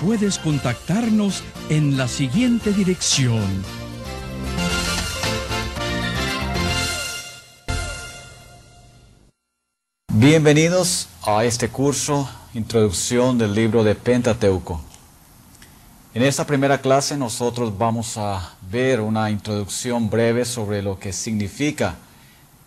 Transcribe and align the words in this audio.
puedes 0.00 0.38
contactarnos 0.38 1.42
en 1.68 1.96
la 1.96 2.08
siguiente 2.08 2.72
dirección. 2.72 3.44
Bienvenidos 10.12 11.08
a 11.26 11.44
este 11.44 11.68
curso, 11.68 12.28
Introducción 12.54 13.38
del 13.38 13.54
libro 13.54 13.84
de 13.84 13.94
Pentateuco. 13.94 14.80
En 16.14 16.22
esta 16.22 16.46
primera 16.46 16.80
clase 16.80 17.16
nosotros 17.16 17.76
vamos 17.76 18.16
a 18.16 18.54
ver 18.70 19.00
una 19.00 19.30
introducción 19.30 20.10
breve 20.10 20.44
sobre 20.44 20.82
lo 20.82 20.98
que 20.98 21.12
significa 21.12 21.96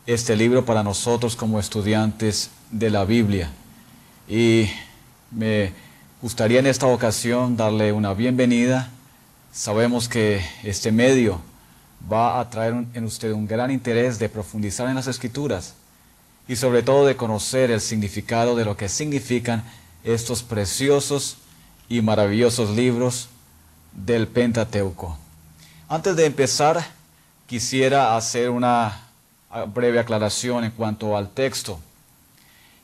este 0.06 0.36
libro 0.36 0.66
para 0.66 0.84
nosotros 0.84 1.36
como 1.36 1.60
estudiantes 1.60 2.52
de 2.72 2.90
la 2.90 3.04
Biblia. 3.06 3.52
Y 4.30 4.70
me 5.32 5.83
gustaría 6.24 6.60
en 6.60 6.68
esta 6.68 6.88
ocasión 6.88 7.58
darle 7.58 7.92
una 7.92 8.14
bienvenida. 8.14 8.90
Sabemos 9.52 10.08
que 10.08 10.42
este 10.64 10.90
medio 10.90 11.42
va 12.10 12.40
a 12.40 12.50
traer 12.50 12.86
en 12.94 13.04
usted 13.04 13.34
un 13.34 13.46
gran 13.46 13.72
interés 13.72 14.20
de 14.20 14.30
profundizar 14.30 14.88
en 14.88 14.96
las 14.96 15.08
escrituras 15.08 15.74
y 16.48 16.56
sobre 16.56 16.82
todo 16.82 17.06
de 17.06 17.18
conocer 17.18 17.72
el 17.72 17.82
significado 17.82 18.56
de 18.56 18.64
lo 18.64 18.78
que 18.78 18.88
significan 18.88 19.66
estos 20.06 20.44
preciosos 20.44 21.36
y 21.90 22.02
maravillosos 22.02 22.70
libros 22.70 23.28
del 23.92 24.30
Pentateuco. 24.30 25.18
Antes 25.90 26.16
de 26.16 26.26
empezar, 26.26 26.88
quisiera 27.48 28.16
hacer 28.16 28.50
una 28.50 28.98
breve 29.74 30.00
aclaración 30.00 30.64
en 30.64 30.72
cuanto 30.72 31.18
al 31.18 31.32
texto. 31.32 31.82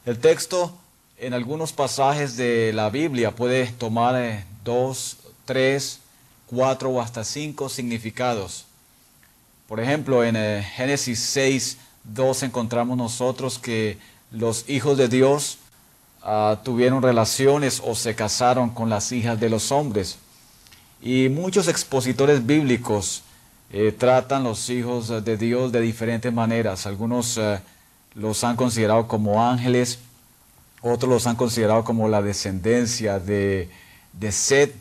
El 0.05 0.19
texto 0.19 0.77
en 1.21 1.33
algunos 1.33 1.73
pasajes 1.73 2.37
de 2.37 2.71
la 2.73 2.89
Biblia 2.89 3.31
puede 3.31 3.67
tomar 3.67 4.15
eh, 4.15 4.45
dos, 4.63 5.17
tres, 5.45 5.99
cuatro 6.47 6.89
o 6.89 7.01
hasta 7.01 7.23
cinco 7.23 7.69
significados. 7.69 8.65
Por 9.67 9.79
ejemplo, 9.79 10.23
en 10.23 10.35
eh, 10.35 10.63
Génesis 10.75 11.19
6, 11.19 11.77
2 12.05 12.43
encontramos 12.43 12.97
nosotros 12.97 13.59
que 13.59 13.97
los 14.31 14.69
hijos 14.69 14.97
de 14.97 15.09
Dios 15.09 15.57
ah, 16.23 16.59
tuvieron 16.63 17.03
relaciones 17.03 17.81
o 17.85 17.95
se 17.95 18.15
casaron 18.15 18.69
con 18.69 18.89
las 18.89 19.11
hijas 19.11 19.39
de 19.39 19.49
los 19.49 19.71
hombres. 19.71 20.17
Y 21.01 21.29
muchos 21.29 21.67
expositores 21.67 22.45
bíblicos 22.45 23.23
eh, 23.71 23.91
tratan 23.91 24.43
los 24.43 24.69
hijos 24.69 25.09
de 25.23 25.37
Dios 25.37 25.71
de 25.71 25.81
diferentes 25.81 26.31
maneras. 26.31 26.87
Algunos 26.87 27.39
los 28.15 28.43
han 28.43 28.55
considerado 28.55 29.07
como 29.07 29.43
ángeles, 29.43 29.99
otros 30.81 31.09
los 31.09 31.27
han 31.27 31.35
considerado 31.35 31.83
como 31.83 32.07
la 32.07 32.21
descendencia 32.21 33.19
de, 33.19 33.69
de 34.13 34.31
Seth, 34.31 34.75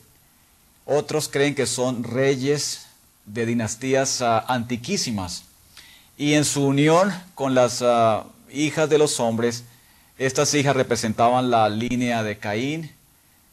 otros 0.85 1.29
creen 1.29 1.55
que 1.55 1.67
son 1.67 2.05
reyes 2.05 2.87
de 3.27 3.47
dinastías 3.47 4.23
ah, 4.23 4.45
antiquísimas. 4.49 5.45
Y 6.17 6.35
en 6.35 6.45
su 6.45 6.65
unión 6.67 7.13
con 7.35 7.55
las 7.55 7.83
ah, 7.83 8.25
hijas 8.51 8.89
de 8.89 8.99
los 8.99 9.21
hombres, 9.21 9.65
estas 10.19 10.55
hijas 10.55 10.75
representaban 10.75 11.51
la 11.51 11.69
línea 11.69 12.23
de 12.23 12.39
Caín. 12.39 12.91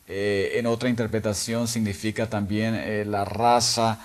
Eh, 0.07 0.53
en 0.55 0.66
otra 0.67 0.89
interpretación 0.89 1.67
significa 1.67 2.29
también 2.29 2.75
eh, 2.75 3.05
la 3.05 3.25
raza 3.25 4.00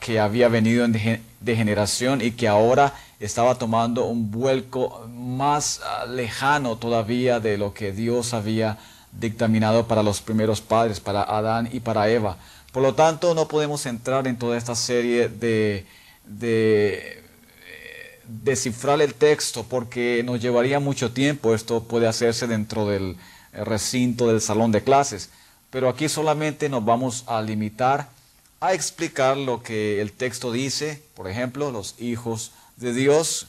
que 0.00 0.20
había 0.20 0.48
venido 0.48 0.84
en 0.84 1.22
degeneración 1.40 2.22
y 2.22 2.32
que 2.32 2.48
ahora 2.48 2.94
estaba 3.20 3.56
tomando 3.56 4.06
un 4.06 4.30
vuelco 4.30 5.06
más 5.08 5.80
ah, 5.84 6.06
lejano 6.06 6.76
todavía 6.76 7.40
de 7.40 7.58
lo 7.58 7.72
que 7.72 7.92
Dios 7.92 8.34
había 8.34 8.78
dictaminado 9.12 9.86
para 9.86 10.02
los 10.02 10.20
primeros 10.20 10.60
padres, 10.60 11.00
para 11.00 11.22
Adán 11.22 11.68
y 11.72 11.80
para 11.80 12.08
Eva. 12.08 12.36
Por 12.72 12.82
lo 12.82 12.94
tanto, 12.94 13.34
no 13.34 13.46
podemos 13.46 13.86
entrar 13.86 14.26
en 14.26 14.38
toda 14.38 14.58
esta 14.58 14.74
serie 14.74 15.28
de, 15.28 15.86
de 16.26 17.22
eh, 17.66 18.20
descifrar 18.26 19.00
el 19.00 19.14
texto 19.14 19.64
porque 19.64 20.22
nos 20.24 20.40
llevaría 20.40 20.80
mucho 20.80 21.12
tiempo. 21.12 21.54
Esto 21.54 21.84
puede 21.84 22.08
hacerse 22.08 22.46
dentro 22.46 22.88
del 22.88 23.16
recinto 23.52 24.26
del 24.26 24.40
salón 24.40 24.72
de 24.72 24.82
clases. 24.82 25.30
Pero 25.70 25.88
aquí 25.88 26.08
solamente 26.08 26.68
nos 26.68 26.84
vamos 26.84 27.24
a 27.26 27.40
limitar 27.40 28.08
a 28.68 28.72
explicar 28.72 29.36
lo 29.36 29.62
que 29.62 30.00
el 30.00 30.12
texto 30.12 30.52
dice, 30.52 31.02
por 31.14 31.28
ejemplo, 31.28 31.70
los 31.70 31.94
hijos 31.98 32.52
de 32.76 32.92
Dios 32.92 33.46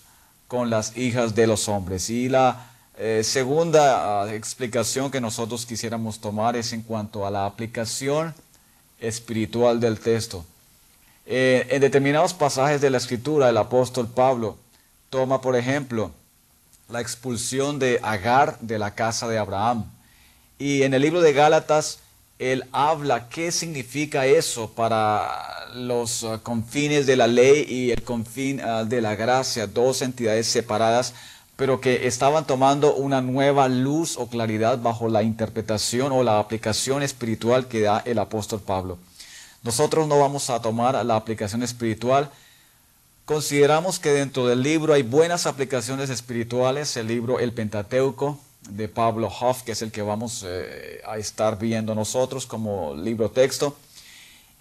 con 0.48 0.70
las 0.70 0.98
hijas 0.98 1.36
de 1.36 1.48
los 1.48 1.68
hombres. 1.70 2.09
Y 2.09 2.30
la 2.30 2.72
eh, 2.98 3.22
segunda 3.24 4.24
ah, 4.24 4.34
explicación 4.34 5.12
que 5.12 5.22
nosotros 5.22 5.66
quisiéramos 5.66 6.20
tomar 6.20 6.56
es 6.56 6.74
en 6.74 6.81
cuanto 6.81 7.26
a 7.26 7.31
la 7.31 7.46
aplicación 7.46 8.34
espiritual 9.00 9.80
del 9.80 10.00
texto. 10.00 10.46
Eh, 11.26 11.68
en 11.70 11.82
determinados 11.82 12.34
pasajes 12.34 12.82
de 12.82 12.90
la 12.90 12.97
escritura, 12.97 13.50
el 13.50 13.58
apóstol 13.58 14.08
Pablo 14.08 14.58
toma, 15.09 15.42
por 15.42 15.56
ejemplo, 15.56 16.12
la 16.90 17.02
expulsión 17.02 17.80
de 17.80 18.00
Agar 18.03 18.59
de 18.59 18.78
la 18.78 18.94
casa 18.94 19.28
de 19.28 19.38
Abraham. 19.38 19.86
Y 20.59 20.84
en 20.84 20.94
el 20.94 21.02
libro 21.02 21.22
de 21.22 21.34
Gálatas, 21.34 22.00
él 22.40 22.66
habla 22.72 23.29
qué 23.29 23.51
significa 23.51 24.25
eso 24.25 24.69
para 24.72 25.69
los 25.73 26.23
uh, 26.23 26.40
confines 26.44 27.06
de 27.06 27.16
la 27.16 27.28
ley 27.28 27.66
y 27.68 27.91
el 27.91 28.03
confín 28.03 28.62
uh, 28.62 28.85
de 28.85 29.01
la 29.01 29.16
gracia, 29.16 29.68
dos 29.68 30.01
entidades 30.01 30.47
separadas, 30.47 31.13
pero 31.56 31.79
que 31.79 32.07
estaban 32.07 32.46
tomando 32.46 32.96
una 32.96 33.22
nueva 33.22 33.69
luz 33.69 34.18
o 34.18 34.28
claridad 34.28 34.79
bajo 34.79 35.07
la 35.07 35.23
interpretación 35.23 36.12
o 36.12 36.23
la 36.23 36.40
aplicación 36.40 37.03
espiritual 37.03 37.68
que 37.68 37.81
da 37.81 38.01
el 38.06 38.19
apóstol 38.19 38.59
Pablo. 38.59 38.97
Nosotros 39.63 40.07
no 40.07 40.19
vamos 40.19 40.50
a 40.50 40.62
tomar 40.62 41.03
la 41.06 41.16
aplicación 41.16 41.63
espiritual. 41.63 42.29
Consideramos 43.23 43.97
que 43.97 44.09
dentro 44.12 44.46
del 44.46 44.62
libro 44.62 44.94
hay 44.94 45.02
buenas 45.02 45.47
aplicaciones 45.47 46.09
espirituales, 46.09 46.96
el 46.97 47.07
libro 47.07 47.40
El 47.40 47.53
Pentateuco, 47.53 48.38
de 48.70 48.88
Pablo 48.88 49.28
Hoff, 49.28 49.64
que 49.64 49.72
es 49.74 49.81
el 49.81 49.92
que 49.92 50.02
vamos 50.02 50.44
eh, 50.46 51.02
a 51.08 51.18
estar 51.18 51.58
viendo 51.58 51.96
nosotros 51.96 52.46
como 52.46 52.96
libro 52.96 53.30
texto. 53.30 53.76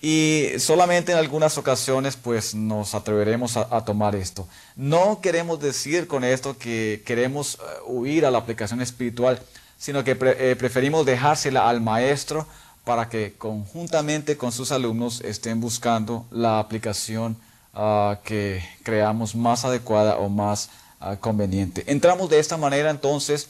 Y 0.01 0.49
solamente 0.59 1.13
en 1.13 1.19
algunas 1.19 1.57
ocasiones 1.57 2.17
pues 2.17 2.55
nos 2.55 2.95
atreveremos 2.95 3.57
a, 3.57 3.85
tomar 3.85 4.15
esto. 4.15 4.47
No 4.77 5.21
queremos 5.23 5.61
decir 5.61 6.07
con 6.07 6.25
esto 6.25 6.59
que 6.59 7.03
queremos 7.07 7.55
eh, 7.55 7.59
huir 7.87 8.27
a 8.27 8.31
la 8.31 8.39
aplicación 8.39 8.83
espiritual, 8.83 9.41
sino 9.79 10.05
que 10.05 10.17
eh, 10.21 10.57
preferimos 10.59 11.07
dejársela 11.07 11.69
al 11.69 11.81
maestro 11.81 12.47
para 12.85 13.09
que 13.09 13.35
conjuntamente 13.39 14.37
con 14.37 14.53
sus 14.53 14.73
alumnos 14.73 15.23
estén 15.23 15.61
buscando 15.61 16.27
la 16.31 16.59
aplicación 16.59 17.37
ah, 17.73 18.19
que 18.25 18.63
creamos 18.83 19.35
más 19.35 19.65
adecuada 19.65 20.19
o 20.19 20.29
más 20.29 20.69
ah, 21.01 21.17
conveniente. 21.17 21.83
Entramos 21.87 22.29
de 22.29 22.41
esta 22.41 22.59
manera 22.59 22.91
entonces 22.91 23.49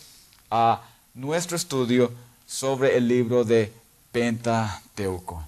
a 0.57 0.81
nuestro 1.15 1.57
estudio 1.57 2.13
sobre 2.47 2.97
el 2.97 3.09
libro 3.09 3.43
de 3.43 3.73
Pentateuco. 4.13 5.45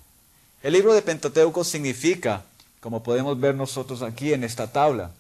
El 0.65 0.73
libro 0.73 0.93
de 0.95 1.01
Pentateuco 1.01 1.63
significa, 1.63 2.43
como 2.81 3.05
podemos 3.05 3.39
ver 3.39 3.55
nosotros 3.55 4.03
aquí 4.03 4.33
en 4.33 4.43
esta 4.43 4.73
tabla, 4.73 5.13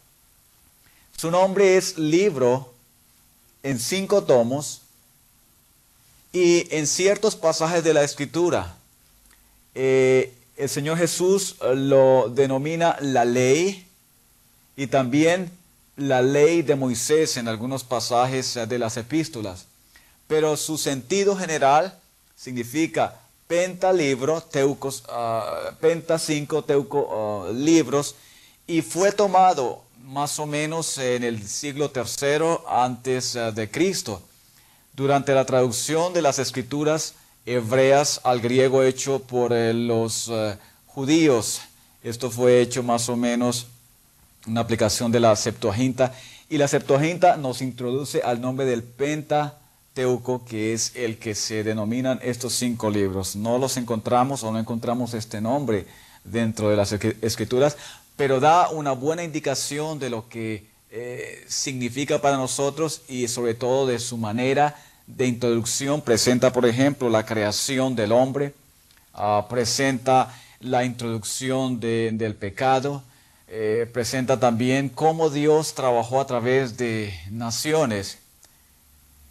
su 1.17 1.31
nombre 1.31 1.77
es 1.77 1.99
libro 1.99 2.75
en 3.63 3.79
cinco 3.79 4.25
tomos 4.25 4.81
y 6.33 6.67
en 6.75 6.89
ciertos 6.89 7.37
pasajes 7.37 7.85
de 7.85 7.95
la 7.95 8.03
escritura. 8.03 8.75
Eh, 9.77 10.35
el 10.57 10.69
Señor 10.69 10.99
Jesús 10.99 11.59
lo 11.77 12.29
denomina 12.29 12.97
la 13.01 13.25
ley 13.25 13.87
y 14.77 14.89
también 14.89 15.49
la 15.95 16.23
ley 16.23 16.63
de 16.63 16.75
Moisés 16.75 17.37
en 17.37 17.47
algunos 17.47 17.85
pasajes 17.85 18.59
de 18.69 18.79
las 18.81 18.97
epístolas 18.97 19.67
pero 20.27 20.57
su 20.57 20.79
sentido 20.79 21.37
general 21.37 21.99
significa 22.37 23.15
penta 23.47 23.93
libro, 23.93 24.41
teucos, 24.41 25.05
ah, 25.09 25.71
penta 25.81 26.19
cinco 26.19 26.63
teuco 26.63 27.47
ah, 27.49 27.53
libros, 27.53 28.17
y 28.67 28.83
fue 28.83 29.13
tomado 29.13 29.83
más 30.03 30.39
o 30.39 30.47
menos 30.47 30.99
en 30.99 31.25
el 31.25 31.47
siglo 31.47 31.93
III 31.95 32.59
antes 32.69 33.37
ah, 33.37 33.53
de 33.53 33.71
Cristo, 33.71 34.23
durante 34.95 35.35
la 35.35 35.45
traducción 35.45 36.13
de 36.13 36.23
las 36.23 36.39
escrituras 36.39 37.15
hebreas 37.45 38.21
al 38.25 38.41
griego 38.41 38.83
hecho 38.83 39.21
por 39.21 39.53
eh, 39.53 39.73
los 39.73 40.31
judíos. 40.87 41.61
Esto 42.03 42.31
fue 42.31 42.61
hecho 42.61 42.83
más 42.83 43.09
o 43.09 43.17
menos 43.17 43.67
una 44.47 44.61
aplicación 44.61 45.13
de 45.13 45.21
la 45.21 45.37
Septuaginta 45.37 46.13
y 46.49 46.59
la 46.59 46.69
Septuaginta 46.69 47.37
nos 47.37 47.61
introduce 47.61 48.23
al 48.23 48.41
nombre 48.41 48.67
del 48.67 48.83
Pentateuco, 49.97 50.45
que 50.45 50.75
es 50.75 50.93
el 50.95 51.17
que 51.17 51.35
se 51.35 51.65
denominan 51.65 52.21
estos 52.23 52.53
cinco 52.53 52.91
libros. 52.91 53.35
No 53.35 53.57
los 53.57 53.79
encontramos 53.79 54.43
o 54.43 54.53
no 54.53 54.59
encontramos 54.59 55.15
este 55.15 55.41
nombre 55.41 55.87
dentro 56.23 56.69
de 56.69 56.77
las 56.77 56.93
escrituras, 56.93 57.79
pero 58.15 58.39
da 58.39 58.69
una 58.69 58.93
buena 58.93 59.25
indicación 59.25 59.99
de 59.99 60.11
lo 60.11 60.29
que 60.29 60.67
eh, 60.91 61.43
significa 61.49 62.21
para 62.21 62.37
nosotros 62.37 63.03
y 63.09 63.27
sobre 63.29 63.55
todo 63.55 63.87
de 63.87 63.99
su 63.99 64.19
manera 64.19 64.77
de 65.07 65.29
introducción. 65.29 66.03
Presenta, 66.03 66.53
por 66.53 66.67
ejemplo, 66.67 67.09
la 67.09 67.25
creación 67.25 67.97
del 67.97 68.13
hombre, 68.13 68.53
ah, 69.15 69.47
presenta 69.49 70.31
la 70.61 70.85
introducción 70.85 71.81
del 71.81 72.35
pecado, 72.35 73.03
eh, 73.49 73.89
presenta 73.91 74.39
también 74.39 74.91
cómo 74.91 75.31
Dios 75.31 75.75
trabajó 75.75 76.21
a 76.21 76.27
través 76.27 76.77
de 76.77 77.19
naciones. 77.31 78.19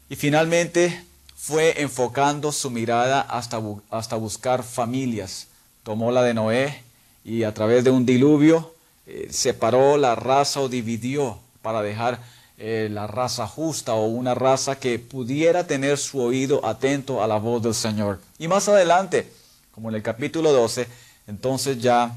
Y 0.10 0.16
finalmente 0.16 1.04
fue 1.36 1.82
enfocando 1.82 2.52
su 2.52 2.70
mirada 2.70 3.22
hasta, 3.22 3.62
hasta 3.90 4.16
buscar 4.16 4.64
familias. 4.64 5.48
Tomó 5.84 6.12
la 6.12 6.24
de 6.24 6.34
Noé 6.34 6.84
y 7.24 7.44
a 7.44 7.54
través 7.54 7.84
de 7.84 7.92
un 7.92 8.06
diluvio 8.06 8.74
eh, 9.08 9.28
separó 9.32 9.98
la 9.98 10.16
raza 10.16 10.62
o 10.62 10.70
dividió 10.70 11.40
para 11.62 11.82
dejar 11.82 12.20
eh, 12.58 12.88
la 12.90 13.06
raza 13.06 13.48
justa 13.48 13.94
o 13.94 14.06
una 14.06 14.34
raza 14.34 14.80
que 14.80 14.98
pudiera 14.98 15.68
tener 15.68 15.98
su 15.98 16.22
oído 16.22 16.66
atento 16.66 17.22
a 17.22 17.28
la 17.28 17.38
voz 17.38 17.62
del 17.62 17.76
Señor. 17.76 18.20
Y 18.40 18.48
más 18.48 18.70
adelante, 18.70 19.32
como 19.72 19.90
en 19.90 19.96
el 19.96 20.02
capítulo 20.02 20.54
12, 20.54 20.88
entonces 21.28 21.82
ya 21.82 22.16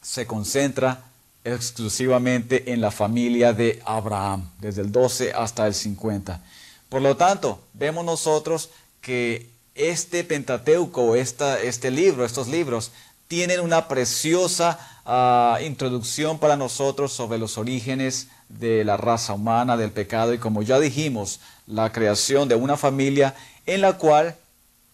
se 0.00 0.26
concentra 0.26 1.02
exclusivamente 1.44 2.72
en 2.72 2.80
la 2.80 2.90
familia 2.90 3.52
de 3.52 3.82
Abraham, 3.84 4.48
desde 4.60 4.82
el 4.82 4.90
12 4.90 5.32
hasta 5.32 5.66
el 5.66 5.74
50. 5.74 6.40
Por 6.90 7.00
lo 7.00 7.16
tanto, 7.16 7.60
vemos 7.72 8.04
nosotros 8.04 8.68
que 9.00 9.48
este 9.74 10.24
Pentateuco, 10.24 11.14
esta, 11.14 11.60
este 11.60 11.90
libro, 11.90 12.24
estos 12.24 12.48
libros, 12.48 12.90
tienen 13.28 13.60
una 13.60 13.86
preciosa 13.86 14.78
ah, 15.06 15.58
introducción 15.64 16.38
para 16.40 16.56
nosotros 16.56 17.12
sobre 17.12 17.38
los 17.38 17.56
orígenes 17.58 18.26
de 18.48 18.84
la 18.84 18.96
raza 18.96 19.34
humana, 19.34 19.76
del 19.76 19.92
pecado 19.92 20.34
y 20.34 20.38
como 20.38 20.62
ya 20.62 20.80
dijimos, 20.80 21.38
la 21.68 21.92
creación 21.92 22.48
de 22.48 22.56
una 22.56 22.76
familia 22.76 23.36
en 23.66 23.82
la 23.82 23.96
cual 23.96 24.34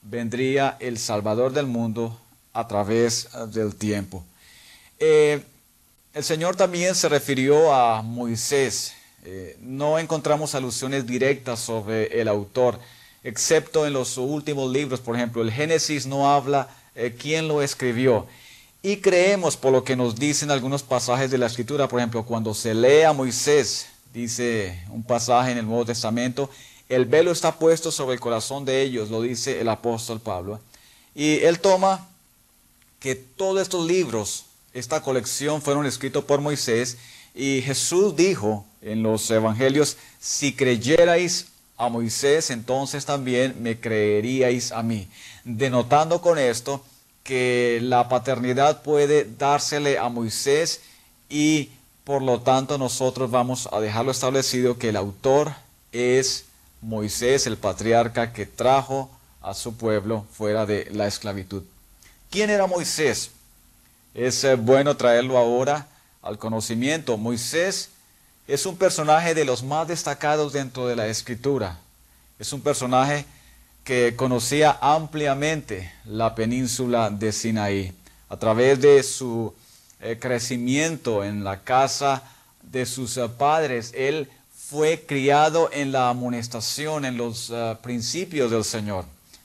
vendría 0.03 0.77
el 0.81 0.99
Salvador 0.99 1.55
del 1.55 1.67
mundo 1.67 2.21
a 2.53 2.69
través 2.69 3.29
ah, 3.33 3.47
del 3.47 3.75
tiempo. 3.75 4.23
Eh, 4.99 5.43
el 6.13 6.25
Señor 6.25 6.57
también 6.57 6.95
se 6.95 7.09
refirió 7.09 7.75
a 7.75 8.03
Moisés. 8.03 8.93
Eh, 9.29 9.57
no 9.61 9.99
encontramos 9.99 10.55
alusiones 10.55 11.05
directas 11.05 11.59
sobre 11.59 12.21
el 12.21 12.29
autor, 12.29 12.79
excepto 13.25 13.85
en 13.85 13.93
los 13.93 14.19
últimos 14.19 14.71
libros, 14.71 15.01
por 15.01 15.17
ejemplo, 15.17 15.43
el 15.43 15.51
Génesis 15.51 16.07
no 16.07 16.33
habla 16.33 16.69
eh, 16.95 17.13
quién 17.19 17.49
lo 17.49 17.61
escribió. 17.61 18.29
Y 18.85 18.99
creemos 18.99 19.57
por 19.57 19.73
lo 19.73 19.83
que 19.83 19.97
nos 19.97 20.15
dicen 20.15 20.53
algunos 20.53 20.85
pasajes 20.85 21.29
de 21.29 21.39
la 21.39 21.47
Escritura, 21.47 21.89
por 21.89 21.99
ejemplo, 21.99 22.25
cuando 22.25 22.55
se 22.55 22.73
lee 22.73 23.03
a 23.03 23.13
Moisés, 23.13 23.89
dice 24.15 24.81
un 24.91 25.03
pasaje 25.03 25.51
en 25.51 25.59
el 25.59 25.67
Nuevo 25.67 25.85
Testamento, 25.85 26.49
el 26.89 27.05
velo 27.05 27.33
está 27.33 27.59
puesto 27.59 27.91
sobre 27.91 28.15
el 28.15 28.21
corazón 28.21 28.65
de 28.65 28.81
ellos, 28.81 29.11
lo 29.11 29.23
dice 29.23 29.61
el 29.61 29.69
apóstol 29.69 30.21
Pablo. 30.21 30.61
Y 31.17 31.41
él 31.41 31.59
toma 31.59 32.09
que 33.01 33.17
todos 33.17 33.61
estos 33.61 33.89
libros 33.89 34.45
esta 34.73 35.03
colección 35.03 35.63
fueron 35.63 35.85
escritos 35.85 36.23
por 36.25 36.41
Moisés 36.41 36.97
y 37.37 37.61
Jesús 37.63 38.17
dijo 38.17 38.65
en 38.81 39.03
los 39.03 39.31
evangelios, 39.31 39.97
si 40.19 40.55
creyerais 40.55 41.49
a 41.77 41.89
Moisés, 41.89 42.51
entonces 42.51 43.05
también 43.05 43.57
me 43.61 43.79
creeríais 43.79 44.73
a 44.73 44.83
mí. 44.83 45.09
Denotando 45.45 46.21
con 46.23 46.39
esto 46.39 46.83
que 47.23 47.79
la 47.83 48.09
paternidad 48.09 48.83
puede 48.83 49.29
dársele 49.39 49.99
a 49.99 50.09
Moisés 50.09 50.81
y 51.29 51.71
por 52.05 52.23
lo 52.23 52.41
tanto 52.41 52.79
nosotros 52.79 53.31
vamos 53.31 53.69
a 53.71 53.81
dejarlo 53.81 54.13
establecido 54.13 54.79
que 54.79 54.89
el 54.89 54.97
autor 54.97 55.53
es 55.93 56.47
Moisés, 56.81 57.47
el 57.47 57.59
patriarca 57.59 58.33
que 58.33 58.47
trajo 58.47 59.11
a 59.43 59.55
su 59.55 59.77
pueblo 59.77 60.25
fuera 60.33 60.65
de 60.65 60.89
la 60.93 61.07
esclavitud. 61.07 61.63
¿Quién 62.31 62.49
era 62.51 62.67
Moisés? 62.67 63.31
es 64.17 64.45
eh, 64.45 64.55
bueno 64.55 64.97
traerlo 64.97 65.37
ahora 65.37 65.87
al 66.27 66.39
conocimiento. 66.39 67.17
Moisés 67.17 67.91
es 68.49 68.67
un 68.67 68.77
personaje 68.77 69.35
de 69.35 69.45
los 69.45 69.63
más 69.63 69.89
destacados 69.89 70.53
dentro 70.53 70.87
de 70.89 70.97
la 70.97 71.07
escritura. 71.07 71.79
Es 72.39 72.53
un 72.53 72.61
personaje 72.61 73.25
que 73.85 74.15
conocía 74.17 74.77
ampliamente 74.81 75.93
la 76.05 76.35
península 76.35 77.11
de 77.11 77.33
Sinaí. 77.33 77.93
A 78.29 78.37
través 78.37 78.81
de 78.81 79.03
su 79.05 79.55
eh, 80.01 80.19
crecimiento 80.21 81.23
en 81.23 81.45
la 81.45 81.63
casa 81.63 82.25
de 82.61 82.85
sus 82.85 83.17
eh, 83.17 83.29
padres, 83.29 83.93
él 83.95 84.29
fue 84.69 85.05
criado 85.07 85.71
en 85.73 85.93
la 85.93 86.09
amonestación, 86.09 87.05
en 87.05 87.17
los 87.17 87.53
principios 87.83 88.51
del 88.51 88.65
Señor. 88.65 89.05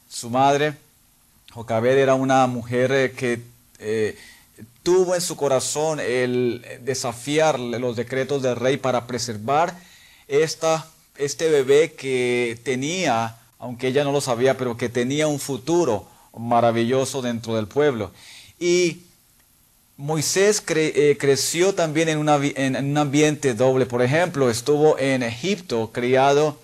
Su 0.10 0.32
madre, 0.32 0.74
Jocabed, 1.52 1.96
era 1.96 2.16
una 2.16 2.48
mujer 2.48 3.14
que 3.14 3.40
tuvo 4.84 5.16
en 5.16 5.22
su 5.22 5.36
corazón 5.36 6.00
el 6.00 6.66
desafiar 6.82 7.60
los 7.60 7.96
decretos 7.96 8.42
del 8.42 8.56
rey 8.56 8.78
para 8.78 9.08
preservar 9.08 9.76
esta, 10.28 10.88
este 11.18 11.50
bebé 11.50 11.94
que 11.94 12.60
tenía, 12.64 13.38
aunque 13.60 13.88
ella 13.88 14.04
no 14.04 14.12
lo 14.12 14.22
sabía, 14.22 14.58
pero 14.58 14.78
que 14.78 14.90
tenía 14.90 15.28
un 15.28 15.40
futuro 15.40 16.08
maravilloso 16.38 17.22
dentro 17.22 17.56
del 17.56 17.68
pueblo. 17.68 18.12
Y 18.60 19.02
Moisés 19.98 20.64
eh, 20.68 21.18
creció 21.20 21.76
también 21.76 22.10
en, 22.10 22.28
en, 22.56 22.76
un 22.92 22.98
ambiente 22.98 23.54
doble. 23.54 23.86
Por 23.86 24.02
ejemplo, 24.02 24.50
estuvo 24.50 24.98
en 24.98 25.22
Egipto, 25.22 25.92
criado 25.94 26.58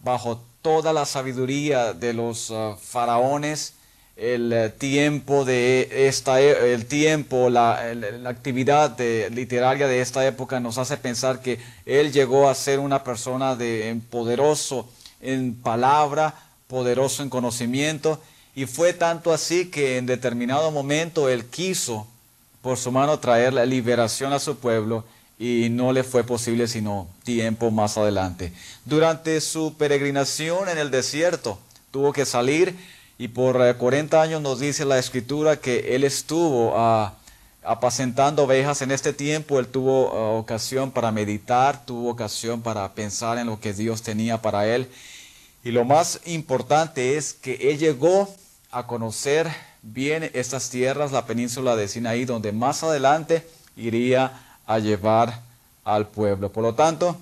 bajo 0.00 0.42
toda 0.62 0.92
la 0.92 1.04
sabiduría 1.04 1.94
de 1.94 2.12
los 2.12 2.50
ah, 2.50 2.76
faraones 2.80 3.75
el 4.16 4.50
eh, 4.52 4.70
tiempo 4.70 5.44
de 5.44 6.08
esta 6.08 6.40
e, 6.40 6.72
el 6.72 6.86
tiempo 6.86 7.50
la, 7.50 7.92
actividad 8.24 8.98
literaria 9.30 9.86
de 9.86 10.00
esta 10.00 10.26
época 10.26 10.58
nos 10.58 10.78
hace 10.78 10.96
pensar 10.96 11.40
que 11.40 11.58
él 11.84 12.12
llegó 12.12 12.48
a 12.48 12.54
ser 12.54 12.78
una 12.78 13.04
persona 13.04 13.54
de 13.56 14.00
poderoso 14.10 14.88
en 15.20 15.54
palabra 15.54 16.34
poderoso 16.66 17.22
en 17.22 17.28
conocimiento 17.28 18.20
y 18.54 18.64
fue 18.64 18.94
tanto 18.94 19.34
así 19.34 19.70
que 19.70 19.98
en 19.98 20.06
determinado 20.06 20.70
momento 20.70 21.28
él 21.28 21.44
quiso 21.44 22.06
por 22.62 22.78
su 22.78 22.90
mano 22.90 23.18
traer 23.18 23.52
la 23.52 23.66
liberación 23.66 24.32
a 24.32 24.38
su 24.38 24.56
pueblo 24.56 25.04
y 25.38 25.68
no 25.70 25.92
le 25.92 26.02
fue 26.02 26.24
posible 26.24 26.66
sino 26.66 27.06
tiempo 27.22 27.70
más 27.70 27.98
adelante. 27.98 28.52
Durante 28.86 29.42
su 29.42 29.74
peregrinación 29.76 30.70
en 30.70 30.78
el 30.78 30.90
desierto 30.90 31.58
tuvo 31.90 32.14
que 32.14 32.24
salir 32.24 32.74
y 33.18 33.28
por 33.28 33.76
40 33.76 34.16
eh, 34.16 34.20
años 34.20 34.42
nos 34.42 34.60
dice 34.60 34.84
la 34.84 34.98
escritura 34.98 35.56
que 35.56 35.94
él 35.94 36.04
estuvo 36.04 36.74
ah, 36.76 37.14
apacentando 37.62 38.44
ovejas 38.44 38.82
en 38.82 38.90
este 38.90 39.12
tiempo, 39.12 39.58
él 39.58 39.68
tuvo 39.68 40.12
ah, 40.12 40.38
ocasión 40.38 40.90
para 40.90 41.10
meditar, 41.10 41.84
tuvo 41.86 42.10
ocasión 42.10 42.60
para 42.60 42.92
pensar 42.92 43.38
en 43.38 43.46
lo 43.46 43.58
que 43.58 43.72
Dios 43.72 44.02
tenía 44.02 44.42
para 44.42 44.66
él. 44.66 44.88
Y 45.64 45.70
lo 45.70 45.84
más 45.84 46.20
importante 46.26 47.16
es 47.16 47.32
que 47.32 47.70
él 47.70 47.78
llegó 47.78 48.28
a 48.70 48.86
conocer 48.86 49.50
bien 49.82 50.30
estas 50.34 50.68
tierras, 50.70 51.10
la 51.10 51.26
península 51.26 51.74
de 51.74 51.88
Sinaí, 51.88 52.24
donde 52.24 52.52
más 52.52 52.82
adelante 52.82 53.46
iría 53.76 54.40
a 54.66 54.78
llevar 54.78 55.40
al 55.84 56.06
pueblo. 56.08 56.52
Por 56.52 56.62
lo 56.62 56.74
tanto, 56.74 57.16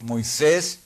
Moisés 0.00 0.80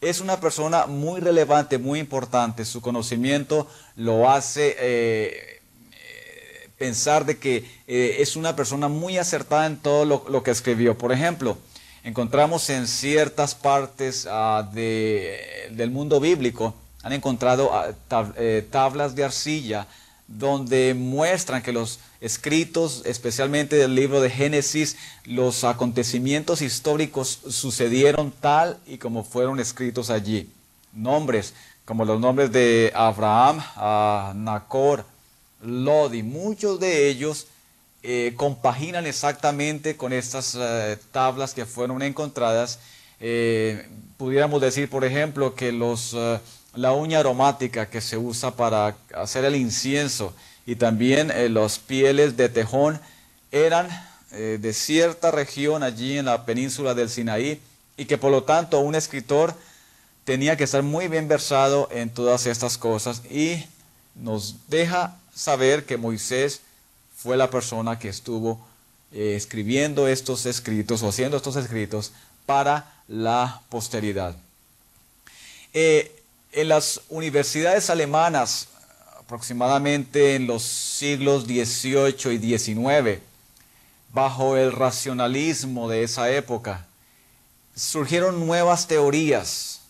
es 0.00 0.20
una 0.20 0.38
persona 0.40 0.86
muy 0.86 1.20
relevante, 1.20 1.78
muy 1.78 1.98
importante. 1.98 2.64
Su 2.64 2.80
conocimiento 2.80 3.66
lo 3.96 4.30
hace 4.30 4.76
eh, 4.78 5.60
eh, 5.92 6.70
pensar 6.76 7.24
de 7.24 7.38
que 7.38 7.64
eh, 7.86 8.16
es 8.20 8.36
una 8.36 8.54
persona 8.54 8.88
muy 8.88 9.18
acertada 9.18 9.66
en 9.66 9.78
todo 9.78 10.04
lo, 10.04 10.42
que 10.42 10.50
escribió. 10.50 10.98
Por 10.98 11.12
ejemplo, 11.12 11.56
encontramos 12.04 12.68
en 12.70 12.86
ciertas 12.86 13.54
partes 13.54 14.28
ah, 14.30 14.68
del 14.72 15.90
mundo 15.90 16.20
bíblico, 16.20 16.74
han 17.02 17.12
encontrado 17.12 17.70
ah, 17.72 17.92
tablas 18.70 19.14
de 19.14 19.24
arcilla 19.24 19.86
donde 20.28 20.92
muestran 20.94 21.62
que 21.62 21.72
los 21.72 22.00
escritos, 22.26 23.02
especialmente 23.06 23.76
del 23.76 23.94
libro 23.94 24.20
de 24.20 24.30
Génesis, 24.30 24.96
los 25.24 25.64
acontecimientos 25.64 26.60
históricos 26.60 27.40
sucedieron 27.48 28.32
tal 28.32 28.78
y 28.86 28.98
como 28.98 29.24
fueron 29.24 29.60
escritos 29.60 30.10
allí. 30.10 30.50
Nombres 30.92 31.54
como 31.86 32.04
los 32.04 32.20
nombres 32.20 32.50
de 32.50 32.92
Abraham, 32.94 33.62
Nacor, 34.44 35.04
Lodi, 35.62 36.24
muchos 36.24 36.80
de 36.80 37.08
ellos 37.08 37.46
eh, 38.02 38.34
compaginan 38.36 39.06
exactamente 39.06 39.96
con 39.96 40.12
estas 40.12 40.56
eh, 40.58 40.98
tablas 41.12 41.54
que 41.54 41.64
fueron 41.64 42.02
encontradas. 42.02 42.80
Eh, 43.20 43.88
pudiéramos 44.16 44.60
decir, 44.60 44.90
por 44.90 45.04
ejemplo, 45.04 45.54
que 45.54 45.70
los 45.70 46.14
la 46.74 46.92
uña 46.92 47.20
aromática 47.20 47.88
que 47.88 48.02
se 48.02 48.18
usa 48.18 48.50
para 48.50 48.96
hacer 49.14 49.44
el 49.46 49.56
incienso 49.56 50.34
y 50.66 50.74
también 50.76 51.30
eh, 51.30 51.48
los 51.48 51.78
pieles 51.78 52.36
de 52.36 52.48
tejón 52.48 53.00
eran 53.52 53.88
eh, 54.32 54.58
de 54.60 54.72
cierta 54.72 55.30
región 55.30 55.84
allí 55.84 56.18
en 56.18 56.26
la 56.26 56.44
península 56.44 56.94
del 56.94 57.08
Sinaí 57.08 57.60
y 57.96 58.04
que 58.04 58.18
por 58.18 58.32
lo 58.32 58.42
tanto 58.42 58.80
un 58.80 58.96
escritor 58.96 59.54
tenía 60.24 60.56
que 60.56 60.64
estar 60.64 60.82
muy 60.82 61.06
bien 61.06 61.28
versado 61.28 61.88
en 61.92 62.10
todas 62.10 62.46
estas 62.46 62.76
cosas 62.76 63.22
y 63.30 63.64
nos 64.16 64.56
deja 64.68 65.16
saber 65.32 65.84
que 65.84 65.96
Moisés 65.96 66.60
fue 67.16 67.36
la 67.36 67.48
persona 67.48 67.98
que 67.98 68.08
estuvo 68.08 68.66
eh, 69.12 69.34
escribiendo 69.36 70.08
estos 70.08 70.46
escritos 70.46 71.02
o 71.02 71.08
haciendo 71.08 71.36
estos 71.36 71.54
escritos 71.54 72.10
para 72.44 72.92
la 73.06 73.62
posteridad. 73.68 74.34
En 75.72 76.68
las 76.68 77.02
universidades 77.10 77.90
alemanas, 77.90 78.68
aproximadamente 79.26 80.36
en 80.36 80.46
los 80.46 80.62
siglos 80.62 81.46
XVIII 81.46 82.32
y 82.32 82.58
XIX, 82.58 83.20
bajo 84.12 84.56
el 84.56 84.70
racionalismo 84.70 85.88
de 85.88 86.04
esa 86.04 86.30
época, 86.30 86.86
surgieron 87.74 88.46
nuevas 88.46 88.86
teorías 88.86 89.80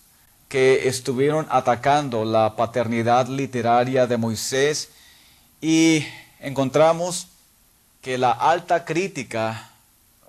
que 0.48 0.88
estuvieron 0.88 1.46
atacando 1.50 2.24
la 2.24 2.56
paternidad 2.56 3.28
literaria 3.28 4.06
de 4.06 4.16
Moisés 4.16 4.88
y 5.60 6.06
encontramos 6.40 7.26
que 8.00 8.16
la 8.16 8.30
alta 8.30 8.86
crítica 8.86 9.70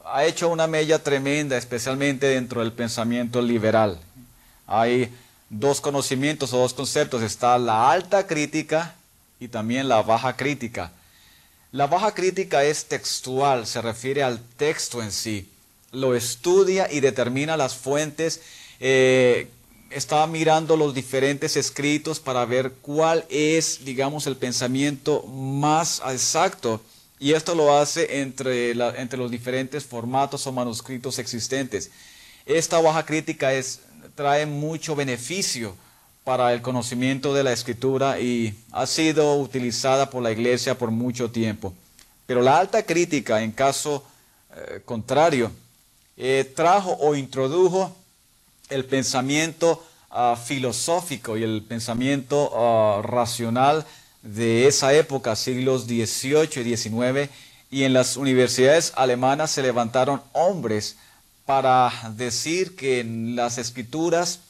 ha 0.03 0.25
hecho 0.25 0.49
una 0.49 0.67
mella 0.67 0.99
tremenda, 0.99 1.55
especialmente 1.55 2.27
dentro 2.27 2.59
del 2.59 2.73
pensamiento 2.73 3.41
liberal. 3.41 4.01
Hay 4.67 5.09
dos 5.49 5.81
conocimientos 5.81 6.53
o 6.53 6.57
dos 6.57 6.73
conceptos. 6.73 7.23
Está 7.23 7.57
la 7.57 7.91
alta 7.91 8.27
crítica 8.27 8.95
y 9.39 9.47
también 9.47 9.87
la 9.87 10.01
baja 10.01 10.35
crítica. 10.35 10.91
La 11.71 11.87
baja 11.87 12.13
crítica 12.13 12.63
es 12.63 12.85
textual, 12.85 13.67
se 13.67 13.81
refiere 13.81 14.23
al 14.23 14.41
texto 14.57 15.03
en 15.03 15.11
sí. 15.11 15.49
Lo 15.91 16.15
estudia 16.15 16.91
y 16.91 17.01
determina 17.01 17.57
las 17.57 17.75
fuentes. 17.75 18.41
Eh, 18.79 19.49
está 19.89 20.25
mirando 20.27 20.77
los 20.77 20.93
diferentes 20.93 21.55
escritos 21.55 22.19
para 22.19 22.45
ver 22.45 22.73
cuál 22.81 23.25
es, 23.29 23.83
digamos, 23.85 24.27
el 24.27 24.37
pensamiento 24.37 25.23
más 25.23 26.01
exacto. 26.09 26.81
Y 27.19 27.33
esto 27.33 27.55
lo 27.55 27.75
hace 27.75 28.21
entre, 28.21 28.71
entre 28.71 29.17
los 29.17 29.31
diferentes 29.31 29.85
formatos 29.85 30.45
o 30.45 30.51
manuscritos 30.51 31.19
existentes. 31.19 31.89
Esta 32.45 32.79
baja 32.79 33.05
crítica 33.05 33.53
es 33.53 33.81
trae 34.15 34.45
mucho 34.45 34.95
beneficio 34.95 35.75
para 36.23 36.53
el 36.53 36.61
conocimiento 36.61 37.33
de 37.33 37.43
la 37.43 37.53
escritura 37.53 38.19
y 38.19 38.53
ha 38.71 38.85
sido 38.85 39.35
utilizada 39.37 40.09
por 40.09 40.21
la 40.21 40.31
iglesia 40.31 40.77
por 40.77 40.91
mucho 40.91 41.31
tiempo. 41.31 41.73
Pero 42.25 42.41
la 42.41 42.57
alta 42.57 42.83
crítica, 42.83 43.41
en 43.41 43.51
caso 43.51 44.03
eh, 44.53 44.81
contrario, 44.83 45.51
eh, 46.17 46.51
trajo 46.55 46.97
o 46.99 47.15
introdujo 47.15 47.95
el 48.69 48.85
pensamiento 48.85 49.85
ah, 50.09 50.35
filosófico 50.35 51.37
y 51.37 51.43
el 51.43 51.63
pensamiento 51.63 52.51
ah, 52.55 53.01
racional 53.01 53.85
de 54.21 54.67
esa 54.67 54.93
época, 54.93 55.35
siglos 55.35 55.85
XVIII 55.85 56.49
y 56.55 56.75
XIX, 56.75 57.31
y 57.71 57.83
en 57.83 57.93
las 57.93 58.17
universidades 58.17 58.91
alemanas 58.95 59.51
se 59.51 59.61
levantaron 59.61 60.21
hombres 60.33 60.97
para 61.47 61.93
decir 62.17 62.75
que 62.75 62.99
en 62.99 63.37
las 63.37 63.57
escrituras, 63.57 64.41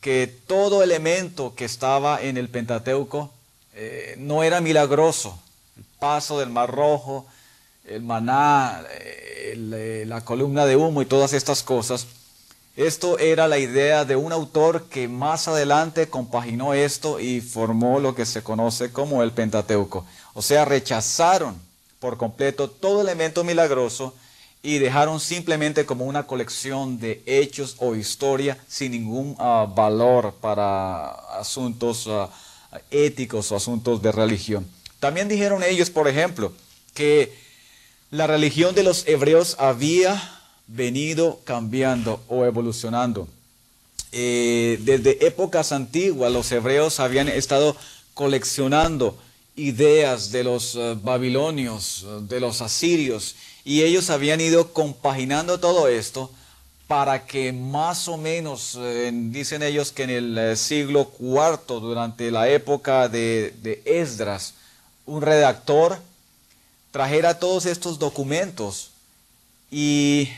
que 0.00 0.26
todo 0.26 0.82
elemento 0.82 1.54
que 1.54 1.64
estaba 1.64 2.20
en 2.20 2.36
el 2.36 2.48
Pentateuco 2.48 3.30
eh, 3.72 4.16
no 4.18 4.42
era 4.42 4.60
milagroso. 4.60 5.40
El 5.76 5.84
paso 6.00 6.40
del 6.40 6.50
Mar 6.50 6.72
Rojo, 6.72 7.24
el 7.84 8.02
maná, 8.02 8.82
eh, 8.90 10.04
la 10.08 10.24
columna 10.24 10.66
de 10.66 10.74
humo 10.74 11.02
y 11.02 11.06
todas 11.06 11.32
estas 11.34 11.62
cosas. 11.62 12.08
Esto 12.76 13.20
era 13.20 13.46
la 13.46 13.58
idea 13.58 14.04
de 14.04 14.16
un 14.16 14.32
autor 14.32 14.86
que 14.88 15.06
más 15.06 15.46
adelante 15.46 16.08
compaginó 16.08 16.74
esto 16.74 17.20
y 17.20 17.40
formó 17.40 18.00
lo 18.00 18.16
que 18.16 18.26
se 18.26 18.42
conoce 18.42 18.90
como 18.90 19.22
el 19.22 19.30
Pentateuco. 19.30 20.04
O 20.32 20.42
sea, 20.42 20.64
rechazaron 20.64 21.54
por 22.00 22.16
completo 22.16 22.68
todo 22.68 23.00
elemento 23.02 23.44
milagroso 23.44 24.14
y 24.64 24.78
dejaron 24.78 25.20
simplemente 25.20 25.84
como 25.84 26.06
una 26.06 26.26
colección 26.26 26.98
de 26.98 27.22
hechos 27.26 27.76
o 27.80 27.94
historia 27.94 28.56
sin 28.66 28.92
ningún 28.92 29.36
ah, 29.38 29.70
valor 29.72 30.34
para 30.40 31.10
asuntos 31.38 32.06
ah, 32.08 32.30
éticos 32.90 33.52
o 33.52 33.56
asuntos 33.56 34.00
de 34.00 34.10
religión. 34.10 34.66
También 35.00 35.28
dijeron 35.28 35.62
ellos, 35.62 35.90
por 35.90 36.08
ejemplo, 36.08 36.50
que 36.94 37.36
la 38.10 38.26
religión 38.26 38.74
de 38.74 38.84
los 38.84 39.06
hebreos 39.06 39.54
había 39.58 40.40
venido 40.66 41.40
cambiando 41.44 42.22
o 42.28 42.46
evolucionando. 42.46 43.28
Eh, 44.12 44.80
desde 44.80 45.26
épocas 45.26 45.72
antiguas 45.72 46.32
los 46.32 46.50
hebreos 46.50 47.00
habían 47.00 47.28
estado 47.28 47.76
coleccionando 48.14 49.18
ideas 49.56 50.30
de 50.32 50.44
los 50.44 50.76
ah, 50.76 50.96
babilonios, 51.00 52.06
de 52.22 52.40
los 52.40 52.60
asirios, 52.60 53.36
y 53.64 53.82
ellos 53.82 54.10
habían 54.10 54.40
ido 54.40 54.72
compaginando 54.72 55.58
todo 55.58 55.88
esto 55.88 56.30
para 56.86 57.24
que 57.26 57.52
más 57.52 58.08
o 58.08 58.18
menos, 58.18 58.76
eh, 58.78 59.10
dicen 59.12 59.62
ellos 59.62 59.90
que 59.90 60.02
en 60.02 60.10
el 60.10 60.38
eh, 60.38 60.56
siglo 60.56 61.10
IV, 61.18 61.80
durante 61.80 62.30
la 62.30 62.48
época 62.48 63.08
de, 63.08 63.82
Esdras, 63.86 64.54
un 65.06 65.22
redactor 65.22 65.98
trajera 66.90 67.38
todos 67.38 67.66
estos 67.66 67.98
documentos 67.98 68.90
y 69.70 70.28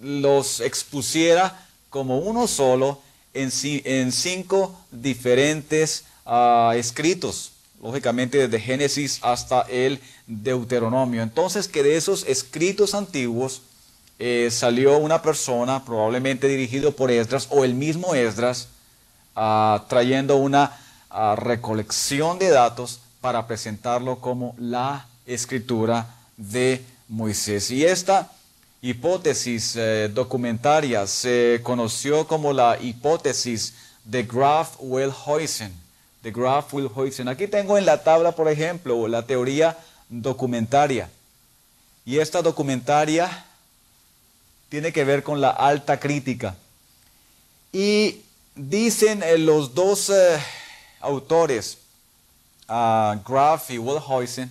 los 0.00 0.60
expusiera 0.60 1.66
como 1.90 2.18
uno 2.18 2.46
solo 2.46 3.00
en, 3.34 3.50
en 3.62 4.12
cinco 4.12 4.78
diferentes 4.90 6.04
ah, 6.24 6.74
escritos 6.76 7.51
lógicamente 7.82 8.38
desde 8.38 8.60
Génesis 8.60 9.18
hasta 9.22 9.62
el 9.62 10.00
Deuteronomio. 10.26 11.22
Entonces 11.22 11.66
que 11.68 11.82
de 11.82 11.96
esos 11.96 12.24
escritos 12.26 12.94
antiguos 12.94 13.62
eh, 14.18 14.48
salió 14.52 14.96
una 14.98 15.20
persona, 15.20 15.84
probablemente 15.84 16.46
dirigido 16.46 16.92
por 16.94 17.10
Esdras 17.10 17.48
o 17.50 17.64
el 17.64 17.74
mismo 17.74 18.14
Esdras, 18.14 18.68
ah, 19.34 19.84
trayendo 19.88 20.36
una 20.36 20.78
ah, 21.10 21.34
recolección 21.36 22.38
de 22.38 22.50
datos 22.50 23.00
para 23.20 23.46
presentarlo 23.48 24.20
como 24.20 24.54
la 24.58 25.06
escritura 25.26 26.06
de 26.36 26.84
Moisés. 27.08 27.70
Y 27.72 27.84
esta 27.84 28.30
hipótesis 28.80 29.74
eh, 29.76 30.08
documentaria 30.12 31.06
se 31.08 31.60
conoció 31.64 32.28
como 32.28 32.52
la 32.52 32.78
hipótesis 32.80 33.74
de 34.04 34.22
Graf 34.22 34.76
Wellhuizen 34.78 35.81
de 36.22 36.30
Graf 36.30 36.72
Wilhelmsen. 36.72 37.28
Aquí 37.28 37.48
tengo 37.48 37.76
en 37.76 37.86
la 37.86 38.02
tabla, 38.02 38.32
por 38.32 38.48
ejemplo, 38.48 39.08
la 39.08 39.26
teoría 39.26 39.76
documentaria. 40.08 41.10
Y 42.04 42.18
esta 42.18 42.42
documentaria 42.42 43.44
tiene 44.68 44.92
que 44.92 45.04
ver 45.04 45.22
con 45.22 45.40
la 45.40 45.50
alta 45.50 45.98
crítica. 45.98 46.56
Y 47.72 48.20
dicen 48.54 49.22
eh, 49.22 49.38
los 49.38 49.74
dos 49.74 50.10
eh, 50.10 50.38
autores, 51.00 51.78
uh, 52.68 53.16
Graf 53.26 53.70
y 53.70 53.78
Wellhuizen, 53.78 54.50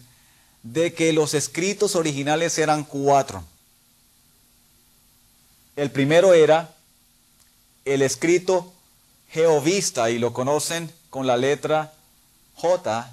de 0.63 0.93
que 0.93 1.13
los 1.13 1.33
escritos 1.33 1.95
originales 1.95 2.57
eran 2.57 2.83
cuatro. 2.83 3.43
El 5.75 5.89
primero 5.89 6.33
era 6.33 6.73
el 7.85 8.01
escrito 8.01 8.71
Y 9.33 10.19
lo 10.19 10.33
conocen 10.33 10.91
con 11.09 11.25
la 11.25 11.37
letra 11.37 11.93
J, 12.55 13.09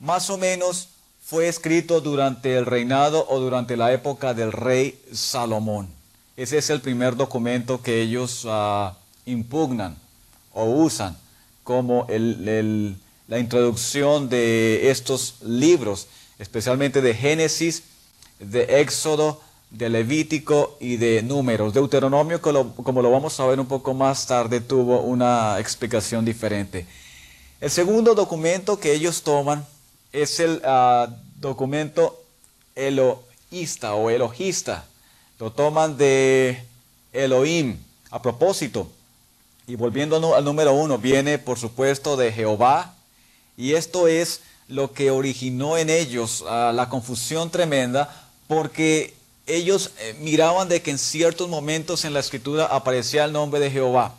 más 0.00 0.30
o 0.30 0.38
menos 0.38 0.88
fue 1.24 1.48
escrito 1.48 2.00
durante 2.00 2.56
el 2.56 2.64
reinado 2.64 3.26
o 3.28 3.38
durante 3.38 3.76
la 3.76 3.92
época 3.92 4.32
del 4.32 4.52
rey 4.52 4.98
Salomón. 5.12 5.88
Ese 6.36 6.58
es 6.58 6.70
el 6.70 6.80
primer 6.80 7.16
documento 7.16 7.82
que 7.82 8.00
ellos 8.00 8.46
ah, 8.48 8.96
impugnan 9.26 9.96
o 10.54 10.64
usan 10.64 11.16
como 11.62 12.06
la 12.08 13.38
introducción 13.38 14.28
de 14.28 14.90
estos 14.90 15.36
libros, 15.42 16.08
especialmente 16.38 17.02
de 17.02 17.14
Génesis, 17.14 17.82
de 18.38 18.80
Éxodo, 18.80 19.40
de 19.72 19.88
Levítico 19.88 20.76
y 20.80 20.96
de 20.96 21.22
Números. 21.22 21.72
Deuteronomio, 21.72 22.40
como 22.40 23.02
lo 23.02 23.10
vamos 23.10 23.40
a 23.40 23.46
ver 23.46 23.58
un 23.58 23.66
poco 23.66 23.94
más 23.94 24.26
tarde, 24.26 24.60
tuvo 24.60 25.00
una 25.00 25.58
explicación 25.58 26.24
diferente. 26.24 26.86
El 27.60 27.70
segundo 27.70 28.14
documento 28.14 28.78
que 28.78 28.92
ellos 28.92 29.22
toman 29.22 29.64
es 30.12 30.40
el 30.40 30.60
ah, 30.64 31.08
documento 31.36 32.22
Elohista 32.74 33.94
o 33.94 34.10
Elohista. 34.10 34.84
Lo 35.38 35.50
toman 35.50 35.96
de 35.96 36.62
Elohim. 37.12 37.78
A 38.10 38.20
propósito, 38.20 38.90
y 39.66 39.74
volviendo 39.74 40.34
al 40.36 40.44
número 40.44 40.74
uno, 40.74 40.98
viene 40.98 41.38
por 41.38 41.58
supuesto 41.58 42.18
de 42.18 42.30
Jehová, 42.30 42.94
y 43.56 43.72
esto 43.72 44.06
es 44.06 44.42
lo 44.68 44.92
que 44.92 45.10
originó 45.10 45.78
en 45.78 45.88
ellos 45.88 46.44
ah, 46.46 46.72
la 46.74 46.90
confusión 46.90 47.50
tremenda, 47.50 48.28
porque 48.48 49.14
ellos 49.46 49.92
eh, 49.98 50.16
miraban 50.20 50.68
de 50.68 50.82
que 50.82 50.90
en 50.90 50.98
ciertos 50.98 51.48
momentos 51.48 52.04
en 52.04 52.14
la 52.14 52.20
escritura 52.20 52.66
aparecía 52.66 53.24
el 53.24 53.32
nombre 53.32 53.60
de 53.60 53.70
Jehová. 53.70 54.14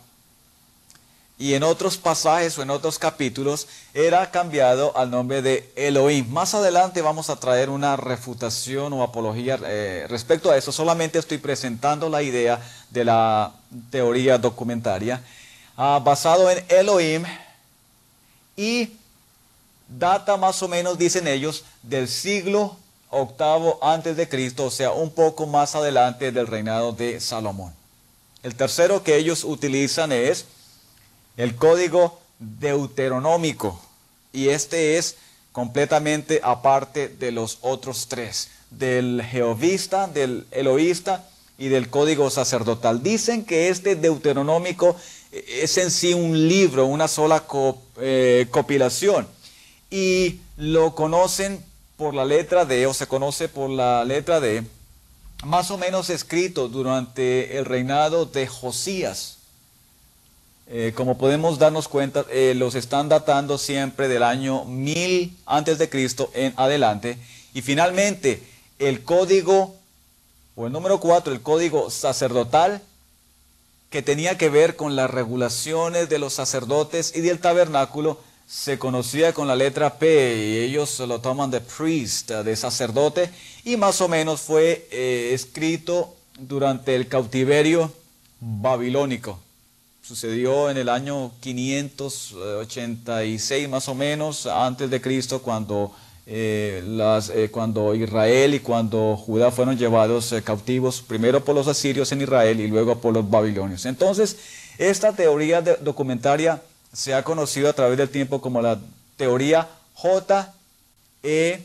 Y 1.36 1.54
en 1.54 1.64
otros 1.64 1.96
pasajes 1.96 2.56
o 2.56 2.62
en 2.62 2.70
otros 2.70 2.98
capítulos 2.98 3.66
era 3.92 4.30
cambiado 4.30 4.96
al 4.96 5.10
nombre 5.10 5.42
de 5.42 5.68
Elohim. 5.74 6.30
Más 6.30 6.54
adelante 6.54 7.02
vamos 7.02 7.28
a 7.28 7.36
traer 7.36 7.70
una 7.70 7.96
refutación 7.96 8.92
o 8.92 9.02
apología 9.02 9.58
eh, 9.64 10.06
respecto 10.08 10.50
a 10.50 10.56
eso. 10.56 10.70
Solamente 10.70 11.18
estoy 11.18 11.38
presentando 11.38 12.08
la 12.08 12.22
idea 12.22 12.60
de 12.90 13.04
la 13.04 13.52
teoría 13.90 14.38
documentaria 14.38 15.22
ah, 15.76 16.00
basado 16.04 16.48
en 16.50 16.64
Elohim 16.68 17.24
y 18.56 18.92
data 19.88 20.36
más 20.36 20.62
o 20.62 20.68
menos, 20.68 20.96
dicen 20.98 21.26
ellos, 21.26 21.64
del 21.82 22.06
siglo 22.06 22.76
octavo 23.14 23.78
antes 23.82 24.16
de 24.16 24.28
Cristo, 24.28 24.66
o 24.66 24.70
sea, 24.70 24.92
un 24.92 25.10
poco 25.10 25.46
más 25.46 25.74
adelante 25.74 26.32
del 26.32 26.46
reinado 26.46 26.92
de 26.92 27.20
Salomón. 27.20 27.72
El 28.42 28.54
tercero 28.54 29.02
que 29.02 29.16
ellos 29.16 29.44
utilizan 29.44 30.12
es 30.12 30.46
el 31.36 31.56
código 31.56 32.20
deuteronómico 32.38 33.80
y 34.32 34.48
este 34.48 34.98
es 34.98 35.16
completamente 35.52 36.40
aparte 36.42 37.08
de 37.08 37.32
los 37.32 37.58
otros 37.62 38.08
tres, 38.08 38.48
del 38.70 39.22
jehovista, 39.22 40.08
del 40.08 40.46
eloísta 40.50 41.24
y 41.56 41.68
del 41.68 41.88
código 41.88 42.28
sacerdotal. 42.28 43.02
Dicen 43.02 43.44
que 43.44 43.68
este 43.68 43.94
deuteronómico 43.94 44.96
es 45.30 45.78
en 45.78 45.90
sí 45.90 46.12
un 46.12 46.48
libro, 46.48 46.86
una 46.86 47.08
sola 47.08 47.44
eh, 48.00 48.46
compilación 48.50 49.26
y 49.90 50.40
lo 50.56 50.94
conocen 50.94 51.64
por 51.96 52.14
la 52.14 52.24
letra 52.24 52.64
D, 52.64 52.86
o 52.86 52.94
se 52.94 53.06
conoce 53.06 53.48
por 53.48 53.70
la 53.70 54.04
letra 54.04 54.40
D, 54.40 54.64
más 55.44 55.70
o 55.70 55.78
menos 55.78 56.10
escrito 56.10 56.68
durante 56.68 57.58
el 57.58 57.64
reinado 57.64 58.26
de 58.26 58.46
Josías. 58.46 59.38
Eh, 60.66 60.92
como 60.96 61.18
podemos 61.18 61.58
darnos 61.58 61.88
cuenta, 61.88 62.24
eh, 62.30 62.54
los 62.56 62.74
están 62.74 63.08
datando 63.08 63.58
siempre 63.58 64.08
del 64.08 64.22
año 64.22 64.64
1000 64.64 65.36
antes 65.44 65.78
de 65.78 65.90
Cristo 65.90 66.30
en 66.34 66.54
adelante. 66.56 67.18
Y 67.52 67.60
finalmente, 67.60 68.42
el 68.78 69.04
código, 69.04 69.74
o 70.56 70.66
el 70.66 70.72
número 70.72 71.00
4, 71.00 71.32
el 71.32 71.42
código 71.42 71.90
sacerdotal, 71.90 72.80
que 73.90 74.02
tenía 74.02 74.38
que 74.38 74.48
ver 74.48 74.74
con 74.74 74.96
las 74.96 75.10
regulaciones 75.10 76.08
de 76.08 76.18
los 76.18 76.32
sacerdotes 76.32 77.14
y 77.14 77.20
del 77.20 77.38
tabernáculo, 77.38 78.18
se 78.46 78.78
conocía 78.78 79.32
con 79.32 79.48
la 79.48 79.56
letra 79.56 79.98
P 79.98 80.36
y 80.36 80.58
ellos 80.58 81.00
lo 81.00 81.20
toman 81.20 81.50
de 81.50 81.60
priest, 81.60 82.30
de 82.30 82.54
sacerdote, 82.56 83.30
y 83.64 83.76
más 83.76 84.00
o 84.00 84.08
menos 84.08 84.42
fue 84.42 84.86
eh, 84.90 85.30
escrito 85.32 86.14
durante 86.38 86.94
el 86.94 87.08
cautiverio 87.08 87.92
babilónico. 88.40 89.40
Sucedió 90.02 90.68
en 90.68 90.76
el 90.76 90.90
año 90.90 91.32
586 91.40 93.68
más 93.70 93.88
o 93.88 93.94
menos 93.94 94.46
antes 94.46 94.90
de 94.90 95.00
Cristo 95.00 95.40
cuando, 95.40 95.92
eh, 96.26 96.84
las, 96.86 97.30
eh, 97.30 97.48
cuando 97.50 97.94
Israel 97.94 98.52
y 98.52 98.60
cuando 98.60 99.16
Judá 99.16 99.50
fueron 99.50 99.78
llevados 99.78 100.34
cautivos 100.44 101.00
primero 101.00 101.42
por 101.42 101.54
los 101.54 101.68
asirios 101.68 102.12
en 102.12 102.20
Israel 102.20 102.60
y 102.60 102.68
luego 102.68 103.00
por 103.00 103.14
los 103.14 103.30
babilonios. 103.30 103.86
Entonces, 103.86 104.36
esta 104.76 105.12
teoría 105.12 105.62
documentaria 105.62 106.60
se 106.94 107.12
ha 107.12 107.22
conocido 107.22 107.68
a 107.68 107.72
través 107.72 107.98
del 107.98 108.08
tiempo 108.08 108.40
como 108.40 108.62
la 108.62 108.78
teoría 109.16 109.68
J-E-D-P. 109.94 111.64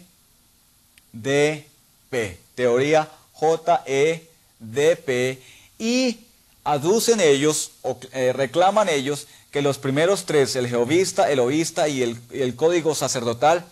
Teoría 2.56 3.08
J-E-D-P. 3.34 5.42
Y 5.78 6.20
aducen 6.64 7.22
ellos, 7.22 7.72
o 7.84 7.98
eh, 8.12 8.34
reclaman 8.34 8.90
ellos, 8.90 9.28
que 9.52 9.62
los 9.62 9.78
primeros 9.78 10.26
tres, 10.26 10.56
el 10.56 10.68
jehovista, 10.68 11.32
el 11.32 11.40
oísta 11.40 11.88
y 11.88 12.02
el, 12.04 12.56
código 12.56 12.96
sacerdotal, 12.96 13.66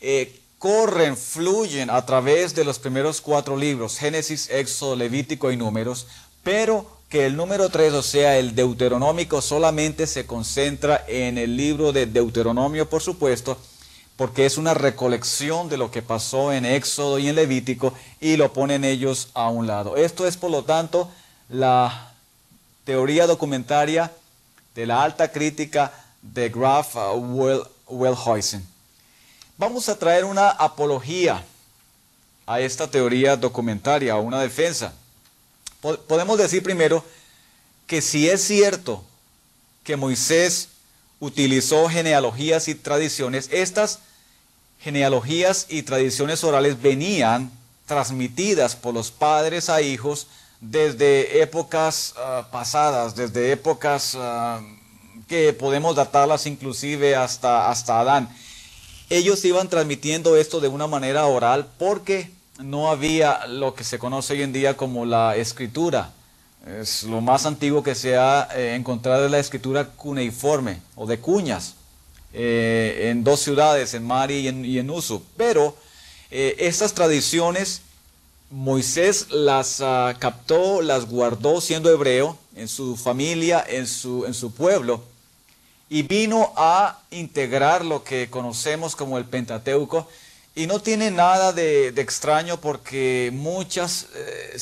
eh, 0.00 0.38
corren, 0.58 1.16
fluyen 1.16 1.90
a 1.90 2.04
través 2.06 2.54
de 2.54 2.64
los 2.64 2.78
primeros 2.78 3.20
cuatro 3.20 3.56
libros, 3.56 3.98
Génesis, 3.98 4.48
Éxodo, 4.50 4.96
Levítico 4.96 5.52
y 5.52 5.56
Números, 5.56 6.06
pero 6.42 6.97
que 7.08 7.24
el 7.24 7.36
número 7.36 7.70
3, 7.70 7.94
o 7.94 8.02
sea, 8.02 8.36
el 8.36 8.54
deuteronómico, 8.54 9.40
solamente 9.40 10.06
se 10.06 10.26
concentra 10.26 11.04
en 11.08 11.38
el 11.38 11.56
libro 11.56 11.92
de 11.92 12.06
Deuteronomio, 12.06 12.88
por 12.88 13.02
supuesto, 13.02 13.56
porque 14.16 14.44
es 14.44 14.58
una 14.58 14.74
recolección 14.74 15.70
de 15.70 15.78
lo 15.78 15.90
que 15.90 16.02
pasó 16.02 16.52
en 16.52 16.66
Éxodo 16.66 17.18
y 17.18 17.28
en 17.28 17.36
Levítico 17.36 17.94
y 18.20 18.36
lo 18.36 18.52
ponen 18.52 18.84
ellos 18.84 19.28
a 19.32 19.48
un 19.48 19.66
lado. 19.66 19.96
Esto 19.96 20.26
es, 20.26 20.36
por 20.36 20.50
lo 20.50 20.64
tanto, 20.64 21.10
la 21.48 22.12
teoría 22.84 23.26
documentaria 23.26 24.12
de 24.74 24.86
la 24.86 25.02
alta 25.02 25.32
crítica 25.32 25.92
de 26.20 26.50
Graf 26.50 26.96
uh, 26.96 27.62
Wellhuisen. 27.88 28.66
Vamos 29.56 29.88
a 29.88 29.98
traer 29.98 30.24
una 30.24 30.50
apología 30.50 31.42
a 32.46 32.60
esta 32.60 32.90
teoría 32.90 33.36
documentaria, 33.36 34.16
una 34.16 34.40
defensa 34.40 34.92
podemos 35.80 36.38
decir 36.38 36.62
primero 36.62 37.04
que 37.86 38.02
si 38.02 38.28
es 38.28 38.42
cierto 38.42 39.04
que 39.84 39.96
Moisés 39.96 40.68
utilizó 41.20 41.88
genealogías 41.88 42.68
y 42.68 42.74
tradiciones, 42.74 43.48
estas 43.52 44.00
genealogías 44.80 45.66
y 45.68 45.82
tradiciones 45.82 46.44
orales 46.44 46.80
venían 46.80 47.50
transmitidas 47.86 48.76
por 48.76 48.94
los 48.94 49.10
padres 49.10 49.68
a 49.70 49.80
hijos 49.80 50.28
desde 50.60 51.42
épocas 51.42 52.14
ah, 52.16 52.48
pasadas, 52.52 53.16
desde 53.16 53.52
épocas 53.52 54.14
ah, 54.16 54.60
que 55.26 55.52
podemos 55.52 55.96
datarlas 55.96 56.46
inclusive 56.46 57.16
hasta, 57.16 57.70
hasta 57.70 58.00
Adán. 58.00 58.28
Ellos 59.10 59.44
iban 59.44 59.68
transmitiendo 59.68 60.36
esto 60.36 60.60
de 60.60 60.68
una 60.68 60.86
manera 60.86 61.26
oral 61.26 61.66
porque 61.78 62.30
no 62.58 62.90
había 62.90 63.46
lo 63.46 63.74
que 63.74 63.84
se 63.84 63.98
conoce 63.98 64.34
hoy 64.34 64.42
en 64.42 64.52
día 64.52 64.76
como 64.76 65.04
la 65.04 65.36
escritura. 65.36 66.12
Es 66.66 67.04
lo 67.04 67.20
más 67.20 67.46
antiguo 67.46 67.82
que 67.82 67.94
se 67.94 68.16
ha 68.16 68.48
eh, 68.54 68.74
encontrado 68.74 69.26
en 69.26 69.32
la 69.32 69.38
escritura 69.38 69.86
cuneiforme 69.90 70.80
o 70.96 71.06
de 71.06 71.18
cuñas 71.18 71.74
eh, 72.32 73.08
en 73.10 73.24
dos 73.24 73.40
ciudades, 73.40 73.94
en 73.94 74.04
Mari 74.04 74.40
y 74.40 74.48
en, 74.48 74.64
y 74.64 74.80
Uso. 74.90 75.22
Pero 75.36 75.76
eh, 76.30 76.56
estas 76.58 76.92
tradiciones 76.92 77.82
Moisés 78.50 79.30
las 79.30 79.80
ah, 79.80 80.16
captó, 80.18 80.82
las 80.82 81.06
guardó 81.06 81.60
siendo 81.60 81.90
hebreo 81.90 82.38
en 82.56 82.66
su 82.66 82.96
familia, 82.96 83.64
en 83.66 83.86
su, 83.86 84.24
en 84.26 84.34
su 84.34 84.52
pueblo, 84.52 85.02
y 85.90 86.02
vino 86.02 86.52
a 86.56 86.98
integrar 87.10 87.84
lo 87.84 88.04
que 88.04 88.28
conocemos 88.30 88.96
como 88.96 89.16
el 89.16 89.26
Pentateuco 89.26 90.08
y 90.58 90.66
no 90.66 90.80
tiene 90.80 91.12
nada 91.12 91.52
de, 91.52 91.86
extraño 91.90 92.60
porque 92.60 93.30
muchas 93.32 94.08
eh, 94.12 94.58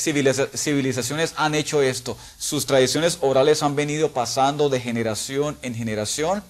civilizaciones 0.55 1.33
han 1.37 1.55
hecho 1.55 1.81
esto. 1.81 2.19
Sus 2.39 2.67
tradiciones 2.67 3.17
orales 3.23 3.63
han 3.63 3.75
venido 3.75 4.13
pasando 4.13 4.69
de 4.69 4.79
generación 4.79 5.57
en 5.63 5.75
generación 5.75 6.45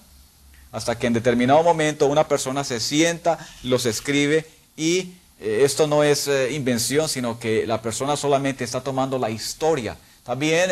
hasta 0.73 0.99
que 0.99 1.07
en 1.07 1.13
determinado 1.13 1.63
momento 1.63 2.07
una 2.07 2.27
persona 2.27 2.65
se 2.65 2.81
sienta, 2.81 3.39
los 3.63 3.85
escribe 3.85 4.45
y 4.75 5.13
eh, 5.39 5.61
esto 5.63 5.87
no 5.87 6.03
es 6.03 6.27
eh, 6.27 6.51
invención, 6.51 7.07
sino 7.07 7.39
que 7.39 7.65
la 7.65 7.81
persona 7.81 8.17
solamente 8.17 8.65
está 8.65 8.81
tomando 8.81 9.17
la 9.17 9.29
historia. 9.29 9.95
También 10.25 10.69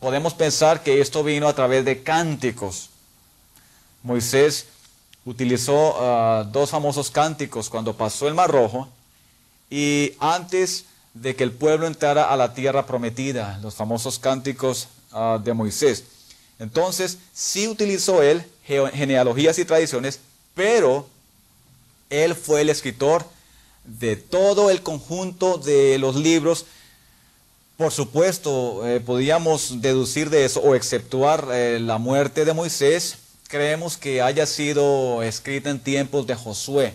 podemos 0.00 0.34
pensar 0.34 0.82
que 0.82 1.00
esto 1.00 1.24
vino 1.24 1.48
a 1.48 1.54
través 1.54 1.82
de 1.86 2.02
cánticos. 2.02 2.90
Moisés 4.02 4.66
utilizó 5.28 5.94
ah, 5.98 6.48
dos 6.50 6.70
famosos 6.70 7.10
cánticos 7.10 7.68
cuando 7.68 7.94
pasó 7.94 8.28
el 8.28 8.34
Mar 8.34 8.50
Rojo 8.50 8.88
y 9.68 10.14
antes 10.20 10.86
de 11.12 11.36
que 11.36 11.44
el 11.44 11.52
pueblo 11.52 11.86
entrara 11.86 12.32
a 12.32 12.36
la 12.36 12.54
tierra 12.54 12.86
prometida, 12.86 13.58
los 13.62 13.74
famosos 13.74 14.18
cánticos 14.18 14.88
ah, 15.12 15.38
de 15.42 15.52
Moisés. 15.52 16.04
Entonces, 16.58 17.18
sí 17.34 17.68
utilizó 17.68 18.22
él 18.22 18.42
genealogías 18.64 19.58
y 19.58 19.66
tradiciones, 19.66 20.18
pero 20.54 21.06
él 22.08 22.34
fue 22.34 22.62
el 22.62 22.70
escritor 22.70 23.24
de 23.84 24.16
todo 24.16 24.70
el 24.70 24.82
conjunto 24.82 25.58
de 25.58 25.98
los 25.98 26.16
libros. 26.16 26.64
Por 27.76 27.92
supuesto, 27.92 28.86
eh, 28.86 29.00
podíamos 29.00 29.82
deducir 29.82 30.30
de 30.30 30.46
eso 30.46 30.60
o 30.60 30.74
exceptuar 30.74 31.48
eh, 31.52 31.78
la 31.80 31.98
muerte 31.98 32.46
de 32.46 32.54
Moisés. 32.54 33.18
Creemos 33.48 33.96
que 33.96 34.20
haya 34.20 34.44
sido 34.44 35.22
escrita 35.22 35.70
en 35.70 35.80
tiempos 35.80 36.26
de 36.26 36.34
Josué. 36.34 36.94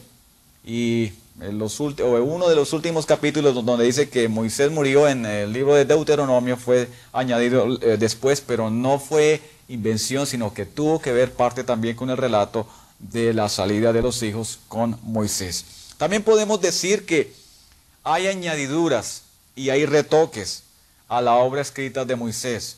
Y 0.63 1.11
en 1.41 1.59
uno 1.59 2.47
de 2.47 2.55
los 2.55 2.73
últimos 2.73 3.07
capítulos 3.07 3.65
donde 3.65 3.85
dice 3.85 4.07
que 4.07 4.27
Moisés 4.27 4.69
murió 4.69 5.07
en 5.07 5.25
el 5.25 5.51
libro 5.51 5.73
de 5.73 5.83
Deuteronomio 5.83 6.55
fue 6.55 6.87
añadido 7.11 7.79
eh, 7.81 7.97
después, 7.97 8.39
pero 8.39 8.69
no 8.69 8.99
fue 8.99 9.41
invención, 9.67 10.27
sino 10.27 10.53
que 10.53 10.67
tuvo 10.67 11.01
que 11.01 11.11
ver 11.11 11.33
parte 11.33 11.63
también 11.63 11.95
con 11.95 12.11
el 12.11 12.17
relato 12.17 12.67
de 12.99 13.33
la 13.33 13.49
salida 13.49 13.91
de 13.91 14.03
los 14.03 14.21
hijos 14.21 14.59
con 14.67 14.99
Moisés. 15.01 15.65
También 15.97 16.21
podemos 16.21 16.61
decir 16.61 17.07
que 17.07 17.33
hay 18.03 18.27
añadiduras 18.27 19.23
y 19.55 19.71
hay 19.71 19.87
retoques 19.87 20.63
a 21.09 21.19
la 21.19 21.33
obra 21.33 21.61
escrita 21.61 22.05
de 22.05 22.15
Moisés. 22.15 22.77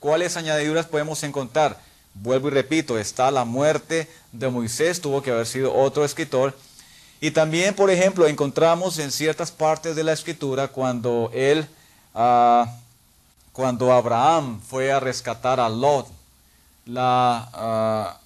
¿Cuáles 0.00 0.36
añadiduras 0.36 0.84
podemos 0.84 1.22
encontrar? 1.22 1.80
Vuelvo 2.14 2.48
y 2.48 2.52
repito, 2.52 2.98
está 2.98 3.30
la 3.30 3.44
muerte 3.44 4.08
de 4.32 4.48
Moisés, 4.48 5.00
tuvo 5.00 5.20
que 5.22 5.30
haber 5.30 5.46
sido 5.46 5.74
otro 5.74 6.04
escritor. 6.04 6.56
Y 7.20 7.30
también, 7.30 7.74
por 7.74 7.90
ejemplo, 7.90 8.26
encontramos 8.26 8.98
en 8.98 9.10
ciertas 9.10 9.50
partes 9.50 9.96
de 9.96 10.04
la 10.04 10.12
escritura 10.12 10.68
cuando 10.68 11.30
él, 11.32 11.66
ah, 12.14 12.66
cuando 13.52 13.92
Abraham 13.92 14.60
fue 14.60 14.92
a 14.92 15.00
rescatar 15.00 15.58
a 15.58 15.68
Lot, 15.68 16.06
la, 16.86 17.48
ah, 17.52 18.20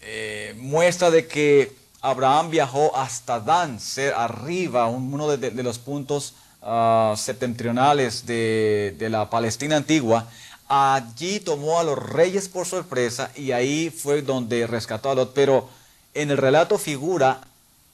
eh, 0.00 0.54
muestra 0.58 1.10
de 1.10 1.26
que 1.26 1.74
Abraham 2.02 2.50
viajó 2.50 2.94
hasta 2.94 3.40
Dan, 3.40 3.80
ser 3.80 4.12
arriba, 4.12 4.86
uno 4.86 5.36
de, 5.36 5.62
los 5.62 5.78
puntos 5.78 6.34
ah, 6.60 7.14
septentrionales 7.16 8.26
de, 8.26 8.96
la 9.10 9.30
Palestina 9.30 9.76
antigua. 9.76 10.28
Allí 10.76 11.38
tomó 11.38 11.78
a 11.78 11.84
los 11.84 11.96
reyes 11.96 12.48
por 12.48 12.66
sorpresa 12.66 13.30
y 13.36 13.52
ahí 13.52 13.90
fue 13.90 14.22
donde 14.22 14.66
rescató 14.66 15.08
a 15.08 15.14
Lot. 15.14 15.32
Pero 15.32 15.68
en 16.14 16.32
el 16.32 16.36
relato 16.36 16.78
figura 16.78 17.42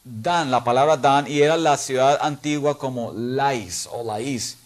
Dan, 0.02 0.50
la 0.50 0.64
palabra 0.64 0.96
Dan, 0.96 1.30
y 1.30 1.42
era 1.42 1.58
la 1.58 1.76
ciudad 1.76 2.18
antigua 2.22 2.78
como 2.78 3.12
Lais 3.12 3.86
o 3.92 4.02
Lais. 4.02 4.56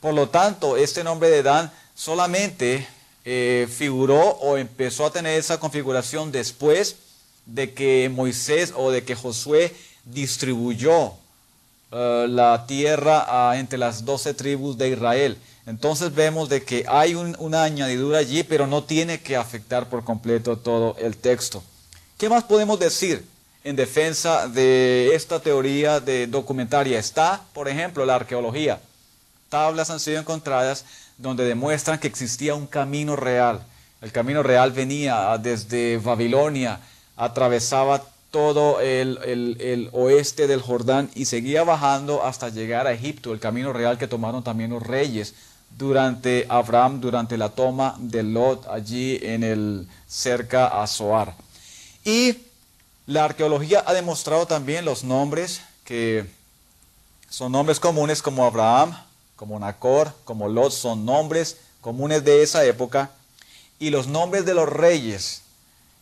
Por 0.00 0.14
lo 0.14 0.28
tanto, 0.28 0.76
este 0.76 1.02
nombre 1.02 1.30
de 1.30 1.42
Dan 1.42 1.72
solamente 1.96 2.86
eh, 3.24 3.66
figuró 3.68 4.20
o 4.20 4.56
empezó 4.56 5.06
a 5.06 5.12
tener 5.12 5.36
esa 5.36 5.58
configuración 5.58 6.30
después 6.30 6.94
de 7.44 7.74
que 7.74 8.08
Moisés 8.08 8.72
o 8.76 8.92
de 8.92 9.02
que 9.02 9.16
Josué 9.16 9.74
distribuyó 10.04 11.14
eh, 11.92 12.26
la 12.28 12.66
tierra 12.66 13.56
entre 13.58 13.78
las 13.78 14.04
doce 14.04 14.34
tribus 14.34 14.76
de 14.76 14.90
Israel. 14.90 15.38
Entonces 15.66 16.14
vemos 16.14 16.48
de 16.48 16.62
que 16.62 16.84
hay 16.88 17.14
una 17.14 17.62
añadidura 17.62 18.18
allí, 18.18 18.42
pero 18.42 18.66
no 18.66 18.84
tiene 18.84 19.20
que 19.20 19.36
afectar 19.36 19.88
por 19.88 20.04
completo 20.04 20.58
todo 20.58 20.96
el 20.98 21.16
texto. 21.16 21.62
¿Qué 22.18 22.28
más 22.28 22.44
podemos 22.44 22.78
decir 22.78 23.24
en 23.64 23.74
defensa 23.74 24.46
de 24.46 25.14
esta 25.14 25.40
teoría 25.40 26.00
de 26.00 26.26
documentaria? 26.26 26.98
Está, 26.98 27.40
por 27.54 27.68
ejemplo, 27.68 28.04
la 28.04 28.16
arqueología. 28.16 28.78
Tablas 29.48 29.88
han 29.88 30.00
sido 30.00 30.20
encontradas 30.20 30.84
donde 31.16 31.44
demuestran 31.44 31.98
que 31.98 32.08
existía 32.08 32.54
un 32.54 32.66
camino 32.66 33.16
real. 33.16 33.62
El 34.02 34.12
camino 34.12 34.42
real 34.42 34.72
venía 34.72 35.38
desde 35.38 35.96
Babilonia, 35.96 36.80
atravesaba 37.16 38.02
todo 38.34 38.80
el, 38.80 39.88
oeste 39.92 40.48
del 40.48 40.60
Jordán 40.60 41.08
y 41.14 41.26
seguía 41.26 41.62
bajando 41.62 42.24
hasta 42.24 42.48
llegar 42.48 42.88
a 42.88 42.92
Egipto, 42.92 43.32
el 43.32 43.38
camino 43.38 43.72
real 43.72 43.96
que 43.96 44.08
tomaron 44.08 44.42
también 44.42 44.70
los 44.70 44.82
reyes 44.82 45.34
durante 45.78 46.44
Abraham, 46.48 47.00
durante 47.00 47.38
la 47.38 47.50
toma 47.50 47.94
de 48.00 48.24
Lot 48.24 48.66
allí 48.66 49.20
en 49.22 49.44
el 49.44 49.86
cerca 50.08 50.82
a 50.82 50.84
Zoar. 50.88 51.36
Y 52.04 52.38
la 53.06 53.26
arqueología 53.26 53.84
ha 53.86 53.92
demostrado 53.92 54.48
también 54.48 54.84
los 54.84 55.04
nombres 55.04 55.60
que 55.84 56.26
son 57.30 57.52
nombres 57.52 57.78
comunes 57.78 58.20
como 58.20 58.44
Abraham, 58.44 58.98
como 59.36 59.60
Nacor, 59.60 60.12
como 60.24 60.48
Lot, 60.48 60.72
son 60.72 61.06
nombres 61.06 61.58
comunes 61.80 62.24
de 62.24 62.42
esa 62.42 62.64
época. 62.64 63.12
Y 63.78 63.90
los 63.90 64.08
nombres 64.08 64.44
de 64.44 64.54
los 64.54 64.68
reyes, 64.68 65.42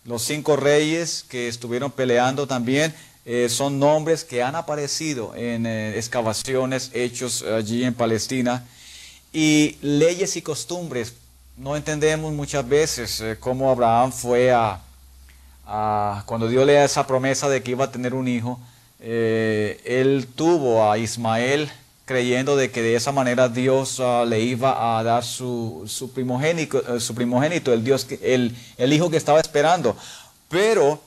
los 0.05 0.23
cinco 0.23 0.57
reyes 0.57 1.25
que 1.29 1.49
estuvieron 1.49 1.91
peleando 1.91 2.47
también, 2.47 2.95
eh, 3.25 3.49
son 3.49 3.79
nombres 3.79 4.25
que 4.25 4.43
han 4.43 4.57
aparecido 4.57 5.35
en 5.37 5.65
eh, 5.65 5.97
excavaciones 5.97 6.91
hechos 6.93 7.43
allí 7.43 7.85
en 7.85 7.95
Palestina. 7.95 8.67
Y 9.33 9.77
leyes 9.81 10.37
y 10.37 10.43
costumbres, 10.43 11.15
no 11.57 11.77
entendemos 11.77 12.33
muchas 12.33 12.69
veces 12.69 13.21
eh, 13.21 13.37
cómo 13.39 13.71
Abraham 13.71 14.13
fue 14.13 14.51
a, 14.53 14.81
cuando 16.27 16.49
Dios 16.49 16.67
le 16.67 16.75
da 16.75 16.85
esa 16.85 17.07
promesa 17.07 17.49
de 17.49 17.63
que 17.63 17.71
iba 17.71 17.85
a 17.85 17.93
tener 17.93 18.13
un 18.13 18.29
hijo, 18.29 18.61
él 19.01 20.29
tuvo 20.35 20.91
a 20.91 20.99
Ismael 20.99 21.71
creyendo 22.05 22.57
de 22.57 22.71
que 22.71 22.83
de 22.83 22.97
esa 22.97 23.13
manera 23.13 23.49
Dios 23.49 24.01
ah, 24.01 24.25
le 24.27 24.41
iba 24.41 24.99
a 24.99 25.03
dar 25.03 25.25
su, 25.25 25.85
su, 25.87 26.13
primogénito, 26.13 26.97
eh, 26.97 27.01
su 27.01 27.15
primogénito, 27.15 27.73
el, 27.73 27.85
Dios, 27.85 28.07
el, 28.23 28.57
el, 28.77 28.93
hijo 28.93 29.11
que 29.11 29.17
estaba 29.17 29.41
esperando. 29.41 29.97
Pero 30.49 31.01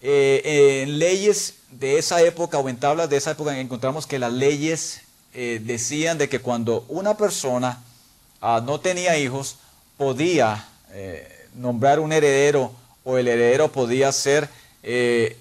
eh, 0.00 0.82
en 0.82 0.98
leyes 0.98 1.54
de 1.70 1.98
esa 1.98 2.22
época 2.22 2.58
o 2.58 2.68
en 2.68 2.76
tablas 2.76 3.10
de 3.10 3.16
esa 3.16 3.32
época 3.32 3.58
encontramos 3.58 4.06
que 4.06 4.18
las 4.18 4.32
leyes 4.32 5.02
eh, 5.34 5.60
decían 5.62 6.16
de 6.18 6.28
que 6.28 6.40
cuando 6.40 6.84
una 6.88 7.16
persona 7.16 7.82
ah, 8.40 8.62
no 8.64 8.80
tenía 8.80 9.18
hijos, 9.18 9.56
podía 9.96 10.68
nombrar 11.54 12.00
un 12.00 12.10
heredero 12.10 12.70
o 13.04 13.18
el 13.18 13.28
heredero 13.28 13.70
podía 13.70 14.10
ser 14.12 14.48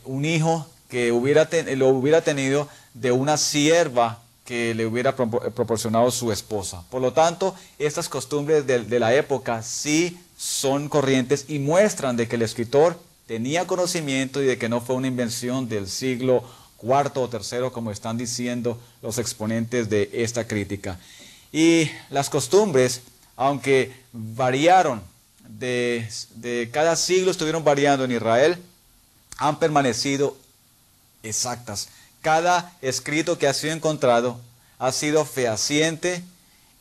un 0.03 0.25
hijo 0.25 0.67
que 0.89 1.13
hubiera 1.13 1.47
lo 1.75 1.89
hubiera 1.89 2.21
tenido 2.21 2.67
de 2.93 3.13
una 3.13 3.37
sierva 3.37 4.19
que 4.45 4.75
le 4.75 4.85
hubiera 4.85 5.15
proporcionado 5.15 6.11
su 6.11 6.31
esposa. 6.31 6.83
Por 6.91 7.01
lo 7.01 7.11
tanto, 7.11 7.55
estas 7.79 8.07
costumbres 8.07 8.65
de, 8.67 8.99
la 8.99 9.13
época 9.15 9.63
sí 9.63 10.19
son 10.37 10.87
corrientes 10.87 11.45
y 11.47 11.57
muestran 11.57 12.15
de 12.15 12.27
que 12.27 12.35
el 12.35 12.43
escritor 12.43 12.99
tenía 13.25 13.65
conocimiento 13.65 14.43
y 14.43 14.45
de 14.45 14.59
que 14.59 14.69
no 14.69 14.81
fue 14.81 14.95
una 14.95 15.07
invención 15.07 15.67
del 15.67 15.87
siglo 15.87 16.43
cuarto 16.77 17.23
o 17.23 17.29
tercero, 17.29 17.73
como 17.73 17.89
están 17.89 18.17
diciendo 18.17 18.79
los 19.01 19.17
exponentes 19.17 19.89
de 19.89 20.11
esta 20.13 20.47
crítica. 20.47 20.99
Y 21.51 21.89
las 22.11 22.29
costumbres, 22.29 23.01
aunque 23.35 23.93
variaron 24.13 25.01
de, 25.47 26.07
de 26.35 26.69
cada 26.71 26.95
siglo, 26.95 27.31
estuvieron 27.31 27.63
variando 27.63 28.05
en 28.05 28.11
Israel, 28.11 28.57
han 29.37 29.57
permanecido 29.57 30.37
exactas 31.23 31.89
cada 32.25 32.71
escrito 32.81 33.37
que 33.37 33.47
ha 33.47 33.53
sido 33.53 33.75
encontrado 33.75 34.39
ha 34.79 34.91
sido 34.91 35.25
fehaciente 35.25 36.23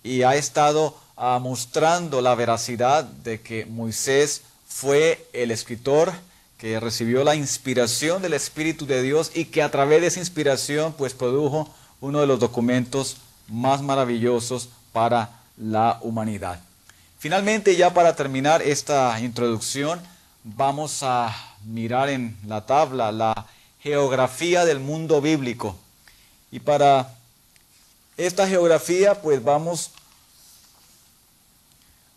y 0.03 0.23
ha 0.23 0.37
estado 0.37 0.97
ah, 1.19 1.39
mostrando 1.39 2.23
la 2.23 2.35
veracidad 2.35 3.05
de 3.05 3.43
que 3.43 3.67
Moisés 3.67 4.41
fue 4.67 5.29
el 5.35 5.51
escritor 5.51 6.15
que 6.57 6.81
recibió 6.81 7.25
la 7.25 7.35
inspiración 7.35 8.23
del 8.23 8.33
Espíritu 8.33 8.87
de 8.87 9.03
Dios 9.03 9.33
y 9.35 9.45
que 9.45 9.63
a 9.63 9.71
través 9.71 10.01
de 10.01 10.07
esa 10.07 10.21
inspiración 10.21 10.95
pues 10.95 11.13
produjo 11.13 11.69
uno 12.01 12.21
de 12.21 12.27
los 12.27 12.41
documentos 12.41 13.19
más 13.47 13.83
maravillosos 13.83 14.71
para 14.95 15.29
la 15.59 15.99
humanidad. 16.01 16.59
Finalmente, 17.19 17.77
ya 17.77 17.93
para 17.93 18.17
terminar 18.17 18.63
esta 18.63 19.21
introducción, 19.21 20.01
vamos 20.43 21.03
a 21.03 21.37
mirar 21.67 22.09
en 22.09 22.35
la 22.47 22.65
tabla 22.65 23.13
la 23.13 23.47
geografía 23.85 24.65
del 24.65 24.81
mundo 24.81 25.21
bíblico. 25.21 25.77
Y 26.51 26.59
para 26.59 27.15
esta 28.17 28.49
geografía, 28.49 29.21
pues 29.21 29.45
vamos 29.45 29.91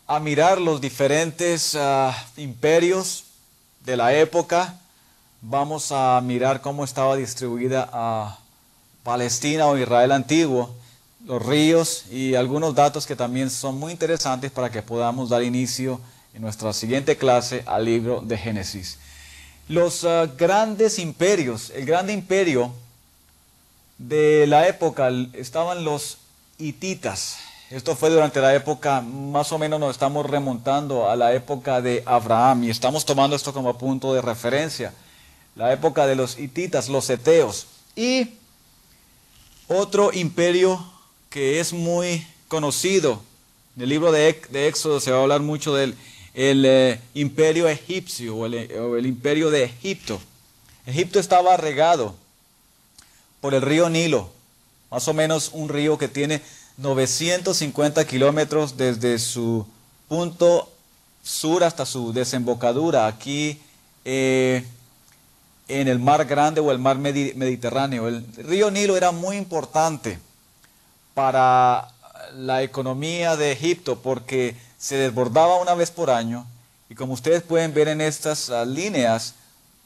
a 0.06 0.18
mirar 0.18 0.58
los 0.58 0.80
diferentes 0.80 1.74
ah, 1.74 2.16
imperios 2.38 3.24
de 3.84 3.98
la 3.98 4.14
época. 4.14 4.78
Vamos 5.42 5.92
a 5.92 6.18
mirar 6.22 6.62
cómo 6.62 6.84
estaba 6.84 7.16
distribuida 7.16 7.86
a 7.92 8.38
Palestina 9.02 9.66
o 9.66 9.76
Israel 9.76 10.12
antiguo, 10.12 10.74
los 11.26 11.44
ríos 11.44 12.06
y 12.10 12.34
algunos 12.34 12.74
datos 12.74 13.04
que 13.06 13.14
también 13.14 13.50
son 13.50 13.78
muy 13.78 13.92
interesantes 13.92 14.50
para 14.50 14.70
que 14.70 14.80
podamos 14.80 15.28
dar 15.28 15.42
inicio 15.42 16.00
en 16.32 16.40
nuestra 16.40 16.72
siguiente 16.72 17.18
clase 17.18 17.62
al 17.66 17.84
libro 17.84 18.22
de 18.22 18.38
Génesis. 18.38 18.98
Los 19.68 20.04
ah, 20.04 20.26
grandes 20.26 20.98
imperios, 20.98 21.70
el 21.70 21.84
grande 21.84 22.12
imperio 22.12 22.72
de 23.98 24.46
la 24.46 24.66
época 24.66 25.10
estaban 25.34 25.84
los 25.84 26.18
hititas. 26.58 27.36
Esto 27.70 27.94
fue 27.94 28.08
durante 28.08 28.40
la 28.40 28.54
época, 28.54 29.02
más 29.02 29.52
o 29.52 29.58
menos 29.58 29.78
nos 29.78 29.90
estamos 29.90 30.24
remontando 30.24 31.10
a 31.10 31.16
la 31.16 31.34
época 31.34 31.82
de 31.82 32.02
Abraham 32.06 32.64
y 32.64 32.70
estamos 32.70 33.04
tomando 33.04 33.36
esto 33.36 33.52
como 33.52 33.76
punto 33.76 34.14
de 34.14 34.22
referencia. 34.22 34.94
La 35.54 35.70
época 35.72 36.06
de 36.06 36.16
los 36.16 36.38
hititas, 36.38 36.88
los 36.88 37.10
eteos. 37.10 37.66
Y 37.94 38.38
otro 39.66 40.12
imperio 40.14 40.82
que 41.28 41.60
es 41.60 41.74
muy 41.74 42.26
conocido, 42.48 43.20
en 43.76 43.82
el 43.82 43.90
libro 43.90 44.12
de, 44.12 44.30
Éxodo 44.66 44.98
se 44.98 45.10
va 45.10 45.18
a 45.18 45.22
hablar 45.22 45.40
mucho 45.40 45.74
del 45.74 45.94
el, 46.38 46.64
eh, 46.64 47.00
imperio 47.14 47.66
egipcio 47.66 48.36
o 48.36 48.46
el 48.46 49.06
imperio 49.06 49.50
de 49.50 49.64
Egipto. 49.64 50.20
Egipto 50.86 51.18
estaba 51.18 51.56
regado 51.56 52.14
por 53.40 53.54
el 53.54 53.62
río 53.62 53.90
Nilo, 53.90 54.30
más 54.88 55.08
o 55.08 55.14
menos 55.14 55.50
un 55.52 55.68
río 55.68 55.98
que 55.98 56.06
tiene 56.06 56.40
950 56.76 58.06
kilómetros 58.06 58.76
desde 58.76 59.18
su 59.18 59.66
punto 60.06 60.70
sur 61.24 61.64
hasta 61.64 61.84
su 61.84 62.12
desembocadura 62.12 63.08
aquí 63.08 63.60
eh, 64.04 64.64
en 65.66 65.88
el 65.88 65.98
mar 65.98 66.24
grande 66.24 66.60
o 66.60 66.70
el 66.70 66.78
mar 66.78 66.98
Mediterráneo. 66.98 68.06
El 68.06 68.24
río 68.36 68.70
Nilo 68.70 68.96
era 68.96 69.10
muy 69.10 69.36
importante 69.36 70.20
para 71.14 71.88
la 72.36 72.62
economía 72.62 73.36
de 73.36 73.50
Egipto 73.50 73.98
porque 73.98 74.67
se 74.78 74.96
desbordaba 74.96 75.60
una 75.60 75.74
vez 75.74 75.90
por 75.90 76.10
año 76.10 76.46
y 76.88 76.94
como 76.94 77.12
ustedes 77.12 77.42
pueden 77.42 77.74
ver 77.74 77.88
en 77.88 78.00
estas 78.00 78.48
ah, 78.50 78.64
líneas, 78.64 79.34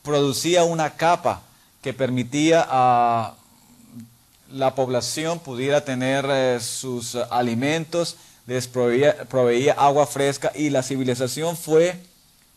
producía 0.03 0.65
una 0.65 0.91
capa 0.91 1.43
que 1.81 1.93
permitía 1.93 2.65
a 2.69 3.35
la 4.53 4.75
población 4.75 5.39
pudiera 5.39 5.85
tener 5.85 6.27
eh, 6.29 6.61
sus 6.61 7.15
alimentos, 7.15 8.17
les 8.47 8.69
proveía, 8.69 9.73
agua 9.79 10.07
fresca 10.07 10.53
y 10.55 10.71
la 10.71 10.83
civilización 10.83 11.57
fue 11.57 11.99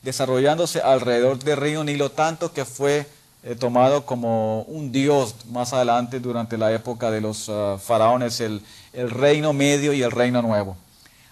desarrollándose 0.02 0.82
alrededor 0.82 1.40
del 1.40 1.58
río 1.58 1.84
Nilo 1.84 2.12
tanto 2.12 2.52
que 2.52 2.66
fue 2.66 3.08
eh, 3.44 3.56
tomado 3.56 4.06
como 4.06 4.64
un 4.64 4.92
dios 4.92 5.36
más 5.52 5.74
adelante 5.74 6.20
durante 6.20 6.58
la 6.58 6.74
época 6.74 7.12
de 7.12 7.22
los 7.22 7.50
ah, 7.50 7.78
faraones, 7.82 8.42
el, 8.42 8.62
reino 8.94 9.54
medio 9.54 9.94
y 9.94 10.02
el 10.02 10.12
reino 10.12 10.42
nuevo. 10.42 10.78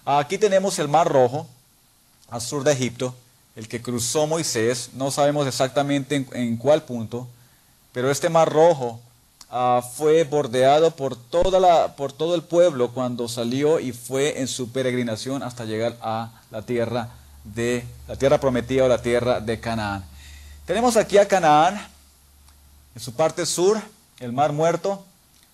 Aquí 0.05 0.37
tenemos 0.37 0.79
el 0.79 0.87
mar 0.87 1.07
rojo, 1.07 1.47
al 2.29 2.41
sur 2.41 2.63
de 2.63 2.73
Egipto, 2.73 3.15
el 3.55 3.67
que 3.67 3.81
cruzó 3.81 4.27
Moisés, 4.27 4.89
no 4.93 5.11
sabemos 5.11 5.47
exactamente 5.47 6.25
en 6.31 6.57
cuál 6.57 6.83
punto, 6.83 7.27
pero 7.91 8.09
este 8.09 8.29
mar 8.29 8.51
rojo 8.51 8.99
Ah, 9.55 9.83
fue 9.83 10.23
bordeado 10.23 10.95
por, 10.95 11.15
toda 11.15 11.59
la, 11.59 11.95
por 11.95 12.11
todo 12.11 12.33
el 12.33 12.41
pueblo 12.41 12.89
cuando 12.89 13.27
salió 13.27 13.79
y 13.79 13.91
fue 13.91 14.41
en 14.41 14.47
su 14.47 14.71
peregrinación 14.71 15.43
hasta 15.43 15.63
llegar 15.63 15.95
a 16.01 16.31
la 16.49 16.63
tierra 16.63 17.09
de 17.43 17.85
la 18.07 18.15
tierra 18.15 18.39
prometida 18.39 18.85
o 18.85 18.87
la 18.87 19.03
tierra 19.03 19.41
de 19.41 19.59
Canaán. 19.59 20.03
Tenemos 20.65 20.97
aquí 20.97 21.19
a 21.19 21.27
Canaán, 21.27 21.79
en 22.95 22.99
su 22.99 23.13
parte 23.13 23.45
sur, 23.45 23.79
el 24.19 24.33
mar 24.33 24.53
muerto, 24.53 25.05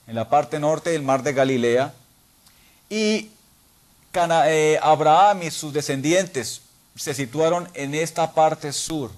en 0.07 0.15
la 0.15 0.29
parte 0.29 0.61
norte, 0.61 0.95
el 0.95 1.03
mar 1.03 1.21
de 1.21 1.33
Galilea, 1.33 1.93
y 2.89 3.29
eh, 4.13 4.79
Abraham 4.81 5.43
y 5.43 5.51
sus 5.51 5.73
descendientes 5.73 6.61
se 6.95 7.13
situaron 7.13 7.69
en 7.73 7.95
esta 7.95 8.33
parte 8.33 8.73
sur, 8.73 9.11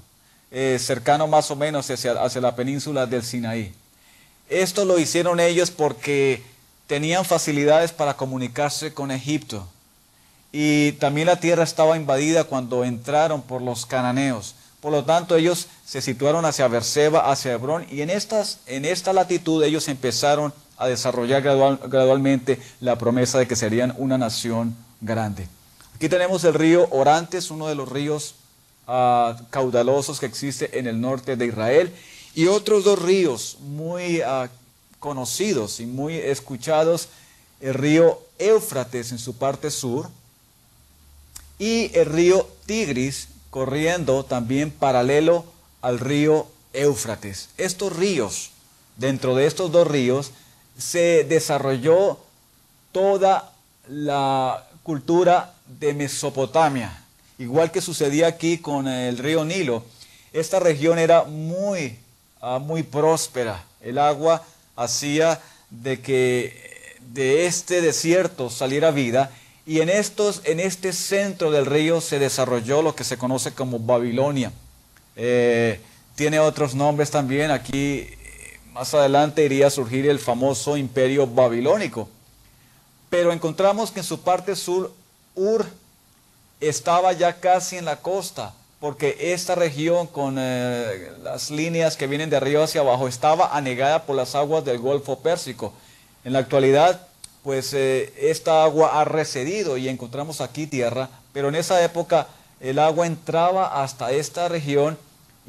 eh, 0.52 0.78
cercano 0.80 1.28
más 1.28 1.50
o 1.50 1.56
menos 1.56 1.90
hacia, 1.90 2.14
hacia 2.14 2.42
la 2.42 2.56
península 2.56 3.06
del 3.06 3.24
Sinaí. 3.24 3.74
Esto 4.50 4.86
lo 4.86 5.00
hicieron 5.00 5.40
ellos 5.40 5.72
porque 5.72 6.44
tenían 6.88 7.24
facilidades 7.24 7.92
para 7.92 8.18
comunicarse 8.18 8.94
con 8.94 9.12
Egipto. 9.12 9.68
Y 10.52 10.92
también 10.94 11.28
la 11.28 11.40
tierra 11.40 11.64
estaba 11.64 11.96
invadida 11.96 12.44
cuando 12.44 12.84
entraron 12.84 13.42
por 13.42 13.62
los 13.62 13.86
cananeos. 13.86 14.56
Por 14.82 14.92
lo 14.92 15.06
tanto, 15.06 15.36
ellos 15.36 15.68
se 15.86 16.02
situaron 16.02 16.44
hacia 16.44 16.68
Berseba, 16.68 17.32
hacia 17.32 17.54
Hebrón, 17.54 17.86
y 17.90 18.02
en, 18.02 18.10
estas, 18.10 18.60
en 18.66 18.84
esta 18.84 19.14
latitud 19.14 19.64
ellos 19.64 19.88
empezaron 19.88 20.54
a 20.82 20.88
desarrollar 20.88 21.44
gradualmente 21.44 22.60
la 22.80 22.98
promesa 22.98 23.38
de 23.38 23.48
que 23.48 23.56
serían 23.56 23.94
una 23.98 24.18
nación 24.18 24.76
grande. 25.00 25.48
Aquí 25.96 26.10
tenemos 26.10 26.44
el 26.44 26.56
río 26.56 26.88
Orantes, 26.90 27.52
uno 27.52 27.68
de 27.68 27.76
los 27.76 27.88
ríos 27.88 28.34
ah, 28.88 29.38
caudalosos 29.52 30.20
que 30.20 30.26
existe 30.26 30.80
en 30.80 30.88
el 30.88 31.00
norte 31.00 31.36
de 31.36 31.46
Israel, 31.46 31.94
y 32.34 32.48
otros 32.48 32.84
dos 32.84 33.00
ríos 33.00 33.58
muy 33.62 34.22
ah, 34.22 34.50
conocidos 34.98 35.80
y 35.80 35.86
muy 35.86 36.16
escuchados, 36.16 37.10
el 37.60 37.76
río 37.76 38.20
Éufrates 38.40 39.12
en 39.12 39.20
su 39.20 39.36
parte 39.38 39.70
sur 39.70 40.10
y 41.60 41.96
el 41.96 42.08
río 42.08 42.50
Tigris 42.66 43.28
corriendo 43.52 44.26
también 44.26 44.72
paralelo 44.72 45.46
al 45.84 46.00
río 46.00 46.48
Éufrates. 46.74 47.50
Estos 47.60 47.96
ríos, 47.96 48.50
dentro 48.98 49.36
de 49.36 49.46
estos 49.46 49.72
dos 49.72 49.88
ríos, 49.88 50.32
se 50.82 51.24
desarrolló 51.24 52.20
toda 52.92 53.54
la 53.88 54.68
cultura 54.84 55.54
de 55.80 55.94
Mesopotamia, 55.94 57.06
igual 57.38 57.72
que 57.72 57.82
sucedía 57.82 58.28
aquí 58.28 58.58
con 58.58 58.88
el 58.88 59.18
río 59.18 59.46
Nilo. 59.46 59.84
Esta 60.34 60.60
región 60.60 61.00
era 61.00 61.24
muy 61.24 61.98
Ah, 62.44 62.58
muy 62.58 62.82
próspera. 62.82 63.64
El 63.82 64.00
agua 64.00 64.44
hacía 64.76 65.40
de 65.70 66.02
que 66.02 66.98
de 67.14 67.46
este 67.46 67.82
desierto 67.82 68.50
saliera 68.50 68.90
vida 68.90 69.30
y 69.64 69.80
en, 69.82 69.90
estos, 69.90 70.42
en 70.46 70.60
este 70.60 70.92
centro 70.92 71.52
del 71.52 71.68
río 71.68 72.02
se 72.02 72.18
desarrolló 72.18 72.82
lo 72.82 72.96
que 72.96 73.04
se 73.04 73.18
conoce 73.18 73.54
como 73.54 73.78
Babilonia. 73.78 74.52
Eh, 75.16 75.80
tiene 76.16 76.40
otros 76.40 76.74
nombres 76.74 77.12
también. 77.12 77.52
Aquí 77.52 78.08
más 78.72 78.94
adelante 78.94 79.46
iría 79.46 79.68
a 79.68 79.72
surgir 79.72 80.08
el 80.08 80.20
famoso 80.20 80.78
imperio 80.78 81.28
babilónico. 81.28 82.10
Pero 83.10 83.34
encontramos 83.34 83.92
que 83.92 84.00
en 84.00 84.06
su 84.06 84.22
parte 84.22 84.56
sur 84.56 84.92
Ur 85.36 85.66
estaba 86.60 87.14
ya 87.14 87.40
casi 87.40 87.78
en 87.78 87.86
la 87.86 87.98
costa 87.98 88.54
porque 88.82 89.32
esta 89.32 89.54
región 89.54 90.08
con 90.08 90.38
eh, 90.40 91.12
las 91.22 91.52
líneas 91.52 91.96
que 91.96 92.08
vienen 92.08 92.32
de 92.32 92.38
arriba 92.38 92.64
hacia 92.64 92.82
abajo 92.82 93.08
estaba 93.08 93.56
anegada 93.56 94.04
por 94.04 94.16
las 94.16 94.34
aguas 94.34 94.66
del 94.66 94.80
Golfo 94.80 95.20
Pérsico. 95.20 95.72
En 96.26 96.34
la 96.34 96.40
actualidad, 96.40 97.08
pues 97.44 97.74
eh, 97.76 98.12
esta 98.18 98.64
agua 98.64 99.00
ha 99.00 99.06
recedido 99.06 99.78
y 99.78 99.88
encontramos 99.88 100.42
aquí 100.42 100.66
tierra, 100.66 101.10
pero 101.32 101.50
en 101.50 101.56
esa 101.56 101.84
época 101.84 102.28
el 102.60 102.80
agua 102.80 103.06
entraba 103.06 103.84
hasta 103.84 104.12
esta 104.14 104.48
región 104.48 104.98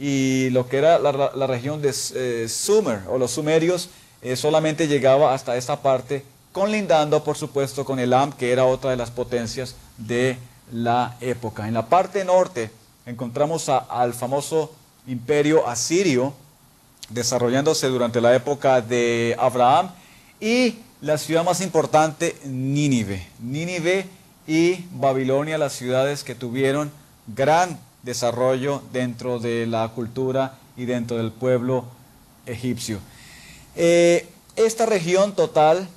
y 0.05 0.51
lo 0.51 0.69
que 0.69 0.79
era 0.79 0.99
la, 0.99 1.47
región 1.47 1.81
de 1.81 1.95
eh, 2.17 2.49
Sumer 2.49 3.03
o 3.09 3.19
los 3.19 3.31
sumerios 3.31 3.89
solamente 4.35 4.89
llegaba 4.89 5.33
hasta 5.33 5.57
esta 5.57 5.81
parte, 5.81 6.25
conlindando 6.51 7.23
por 7.23 7.37
supuesto 7.37 7.85
con 7.85 8.01
el 8.01 8.13
Am, 8.13 8.33
que 8.33 8.51
era 8.51 8.65
otra 8.65 8.91
de 8.91 8.97
las 8.97 9.13
potencias 9.13 9.77
de 9.99 10.39
la 10.73 11.17
época. 11.21 11.69
En 11.69 11.75
la 11.75 11.87
parte 11.87 12.25
norte, 12.25 12.73
encontramos 13.07 13.69
al 13.69 14.13
famoso 14.13 14.73
imperio 15.07 15.69
asirio 15.69 16.33
desarrollándose 17.09 17.87
durante 17.87 18.21
la 18.21 18.35
época 18.35 18.81
de 18.81 19.37
Abraham 19.39 19.91
y 20.41 20.79
la 21.01 21.17
ciudad 21.17 21.45
más 21.45 21.61
importante, 21.61 22.37
Nínive. 22.45 23.25
Nínive 23.41 24.07
y 24.49 24.85
Babilonia, 24.93 25.59
las 25.59 25.75
ciudades 25.75 26.25
que 26.25 26.35
tuvieron 26.35 26.91
gran 27.29 27.79
desarrollo 28.03 28.83
dentro 28.93 29.39
de 29.39 29.67
la 29.67 29.89
cultura 29.89 30.59
y 30.77 30.85
dentro 30.85 31.17
del 31.17 31.33
pueblo 31.33 31.85
egipcio. 32.47 32.99
Eh, 33.77 34.29
esta 34.57 34.87
región 34.87 35.35
total 35.35 35.89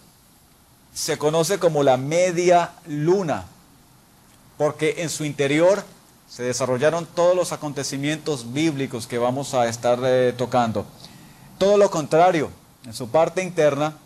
se 0.94 1.18
conoce 1.18 1.60
como 1.60 1.84
la 1.84 1.98
media 1.98 2.72
luna, 2.88 3.46
porque 4.58 4.96
en 5.00 5.10
su 5.10 5.26
interior 5.26 5.84
se 6.30 6.44
desarrollaron 6.44 7.06
todos 7.06 7.36
los 7.36 7.52
acontecimientos 7.52 8.54
bíblicos 8.54 9.08
que 9.08 9.18
vamos 9.18 9.54
a 9.54 9.68
estar 9.68 10.00
eh, 10.04 10.34
tocando. 10.38 10.86
Todo 11.58 11.78
lo 11.78 11.90
contrario, 11.90 12.50
en 12.86 12.94
su 12.94 13.10
parte 13.10 13.44
interna 13.44 13.98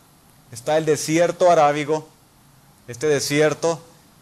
está 0.51 0.77
el 0.77 0.85
desierto 0.85 1.51
arábigo. 1.51 2.07
Este 2.87 3.07
desierto 3.07 3.81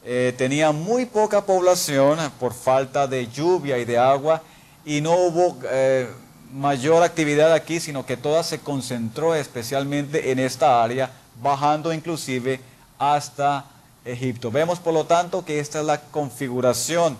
eh, 0.10 0.34
tenía 0.38 0.72
muy 0.72 1.06
poca 1.06 1.46
población 1.46 2.18
por 2.40 2.54
falta 2.54 3.08
de 3.08 3.28
lluvia 3.28 3.78
y 3.78 3.84
de 3.84 3.98
agua 3.98 4.42
y 4.86 5.02
no 5.02 5.12
hubo 5.12 5.58
eh, 5.70 6.10
mayor 6.54 7.04
actividad 7.04 7.52
aquí, 7.52 7.82
sino 7.82 8.06
que 8.06 8.16
toda 8.16 8.42
se 8.44 8.60
concentró 8.60 9.36
especialmente 9.36 10.32
en 10.32 10.40
esta 10.40 10.82
área, 10.82 11.12
bajando 11.44 11.92
inclusive 11.92 12.62
hasta 12.98 13.66
Egipto. 14.06 14.50
Vemos 14.50 14.80
por 14.80 14.94
lo 14.94 15.04
tanto 15.04 15.44
que 15.44 15.60
esta 15.60 15.82
es 15.82 15.86
la 15.86 16.00
configuración 16.00 17.18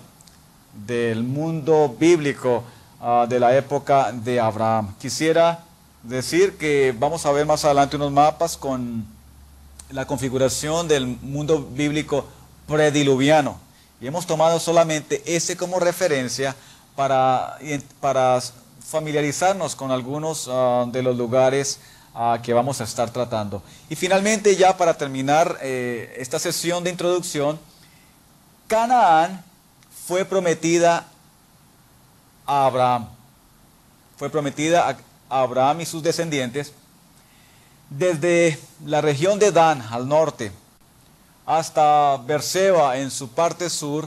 del 0.86 1.24
mundo 1.24 1.94
bíblico 2.00 2.64
ah, 3.02 3.26
de 3.28 3.38
la 3.38 3.54
época 3.54 4.12
de 4.12 4.40
Abraham. 4.40 4.94
Quisiera 4.98 5.62
decir 6.02 6.56
que 6.56 6.94
vamos 6.98 7.26
a 7.26 7.32
ver 7.32 7.44
más 7.44 7.66
adelante 7.66 7.96
unos 7.96 8.12
mapas 8.12 8.56
con 8.56 9.04
la 9.90 10.06
configuración 10.06 10.88
del 10.88 11.06
mundo 11.06 11.68
bíblico 11.70 12.24
prediluviano. 12.68 13.58
Y 14.00 14.06
hemos 14.06 14.26
tomado 14.26 14.60
solamente 14.60 15.22
ese 15.26 15.56
como 15.56 15.80
referencia 15.80 16.54
para, 16.94 17.58
para 18.00 18.40
familiarizarnos 18.86 19.74
con 19.74 19.90
algunos 19.90 20.48
ah, 20.48 20.86
de 20.86 21.02
los 21.02 21.16
lugares 21.16 21.80
ah, 22.14 22.38
que 22.40 22.52
vamos 22.52 22.80
a 22.80 22.84
estar 22.84 23.10
tratando. 23.10 23.62
Y 23.88 23.96
finalmente, 23.96 24.54
ya 24.54 24.76
para 24.76 24.94
terminar 24.94 25.58
eh, 25.60 26.14
esta 26.18 26.38
sesión 26.38 26.84
de 26.84 26.90
introducción, 26.90 27.58
Canaán 28.68 29.42
fue 30.06 30.24
prometida 30.24 31.08
a 32.46 32.66
Abraham. 32.66 33.08
Fue 34.16 34.30
prometida 34.30 34.88
a 35.28 35.40
Abraham 35.42 35.80
y 35.80 35.86
sus 35.86 36.02
descendientes 36.02 36.72
desde 37.90 38.58
la 38.84 39.00
región 39.00 39.38
de 39.38 39.50
Dan 39.50 39.82
al 39.90 40.06
norte 40.06 40.52
hasta 41.48 42.18
Berseba 42.18 42.98
en 42.98 43.10
su 43.10 43.30
parte 43.30 43.70
sur. 43.70 44.06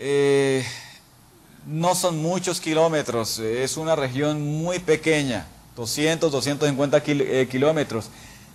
Eh, 0.00 0.66
no 1.64 1.94
son 1.94 2.20
muchos 2.20 2.60
kilómetros, 2.60 3.38
es 3.38 3.76
una 3.76 3.94
región 3.94 4.42
muy 4.42 4.80
pequeña, 4.80 5.46
200, 5.76 6.30
250 6.30 7.02
eh, 7.06 7.48
kilómetros. 7.48 8.10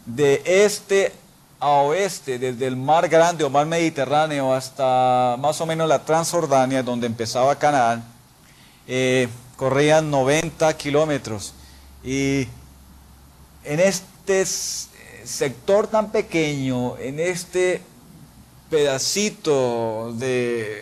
De 0.05 0.41
este 0.45 1.13
a 1.59 1.69
oeste, 1.69 2.37
desde 2.37 2.67
el 2.67 2.75
mar 2.75 3.07
grande 3.07 3.45
o 3.45 3.49
mar 3.49 3.65
Mediterráneo 3.65 4.53
hasta 4.53 5.37
más 5.39 5.61
o 5.61 5.65
menos 5.65 5.87
la 5.87 6.03
Transjordania, 6.03 6.83
donde 6.83 7.07
empezaba 7.07 7.57
Canaán, 7.57 8.03
eh, 8.87 9.29
corrían 9.55 10.11
90 10.11 10.75
kilómetros. 10.75 11.53
Y 12.03 12.47
en 13.63 13.79
este 13.79 14.45
sector 15.23 15.87
tan 15.87 16.11
pequeño, 16.11 16.97
en 16.97 17.19
este 17.19 17.81
pedacito 18.71 20.13
de 20.13 20.81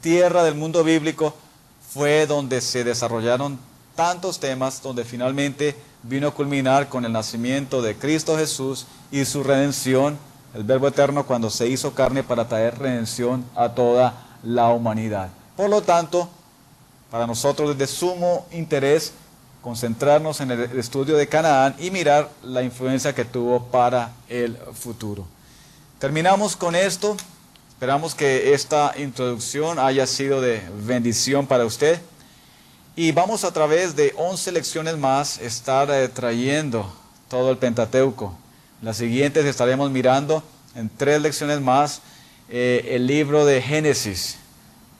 tierra 0.00 0.42
del 0.42 0.54
mundo 0.54 0.82
bíblico, 0.82 1.34
fue 1.92 2.26
donde 2.26 2.62
se 2.62 2.82
desarrollaron 2.82 3.58
tantos 3.94 4.40
temas, 4.40 4.82
donde 4.82 5.04
finalmente 5.04 5.76
vino 6.02 6.28
a 6.28 6.34
culminar 6.34 6.88
con 6.88 7.04
el 7.04 7.12
nacimiento 7.12 7.82
de 7.82 7.94
Cristo 7.94 8.38
Jesús 8.38 8.86
y 9.10 9.26
su 9.26 9.44
redención, 9.44 10.18
el 10.54 10.64
Verbo 10.64 10.88
Eterno 10.88 11.26
cuando 11.26 11.50
se 11.50 11.68
hizo 11.68 11.92
carne 11.92 12.22
para 12.22 12.48
traer 12.48 12.78
redención 12.78 13.44
a 13.54 13.68
toda 13.68 14.14
la 14.42 14.70
humanidad. 14.70 15.28
Por 15.56 15.68
lo 15.68 15.82
tanto, 15.82 16.30
para 17.10 17.26
nosotros 17.26 17.72
es 17.72 17.78
de 17.78 17.86
sumo 17.86 18.46
interés 18.50 19.12
concentrarnos 19.60 20.40
en 20.40 20.52
el 20.52 20.78
estudio 20.78 21.16
de 21.16 21.28
Canaán 21.28 21.74
y 21.78 21.90
mirar 21.90 22.30
la 22.42 22.62
influencia 22.62 23.14
que 23.14 23.26
tuvo 23.26 23.64
para 23.64 24.12
el 24.28 24.56
futuro. 24.72 25.35
Terminamos 25.98 26.56
con 26.56 26.74
esto. 26.76 27.16
Esperamos 27.70 28.14
que 28.14 28.52
esta 28.52 28.92
introducción 28.98 29.78
haya 29.78 30.06
sido 30.06 30.42
de 30.42 30.60
bendición 30.84 31.46
para 31.46 31.64
usted. 31.64 31.98
Y 32.96 33.12
vamos 33.12 33.44
a 33.44 33.52
través 33.52 33.96
de 33.96 34.12
11 34.18 34.52
lecciones 34.52 34.98
más 34.98 35.38
estar 35.38 35.90
eh, 35.90 36.08
trayendo 36.08 36.92
todo 37.30 37.50
el 37.50 37.56
Pentateuco. 37.56 38.36
Las 38.82 38.98
siguientes 38.98 39.46
estaremos 39.46 39.90
mirando 39.90 40.42
en 40.74 40.90
tres 40.90 41.22
lecciones 41.22 41.62
más 41.62 42.02
eh, 42.50 42.88
el 42.90 43.06
libro 43.06 43.46
de 43.46 43.62
Génesis. 43.62 44.36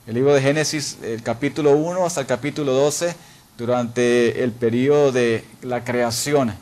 El 0.07 0.15
libro 0.15 0.33
de 0.33 0.41
Génesis, 0.41 0.97
el 1.03 1.21
capítulo 1.21 1.73
1 1.73 2.07
hasta 2.07 2.21
el 2.21 2.27
capítulo 2.27 2.73
12, 2.73 3.15
durante 3.55 4.43
el 4.43 4.51
periodo 4.51 5.11
de 5.11 5.45
la 5.61 5.83
creación, 5.83 6.55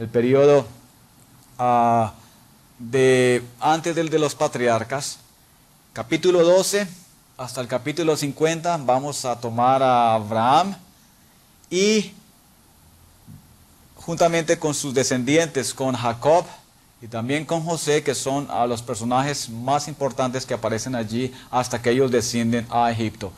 el 0.00 0.08
periodo 0.08 0.66
ah, 1.58 2.14
de, 2.78 3.42
antes 3.60 3.94
del 3.94 4.10
de 4.10 4.18
los 4.18 4.34
patriarcas 4.34 5.18
capítulo 5.92 6.44
12 6.44 6.86
hasta 7.38 7.60
el 7.60 7.68
capítulo 7.68 8.16
50 8.16 8.78
vamos 8.78 9.24
a 9.24 9.38
tomar 9.40 9.82
a 9.82 10.14
Abraham 10.14 10.76
y 11.70 12.12
juntamente 13.94 14.58
con 14.58 14.72
sus 14.72 14.94
descendientes, 14.94 15.74
con 15.74 15.94
Jacob 15.94 16.44
y 17.02 17.08
también 17.08 17.44
con 17.44 17.62
José, 17.62 18.02
que 18.02 18.14
son 18.14 18.46
a 18.50 18.66
los 18.66 18.80
personajes 18.80 19.48
más 19.50 19.88
importantes 19.88 20.46
que 20.46 20.54
aparecen 20.54 20.94
allí 20.94 21.34
hasta 21.50 21.82
que 21.82 21.90
ellos 21.90 22.10
descienden 22.10 22.66
a 22.70 22.90
Egipto. 22.90 23.32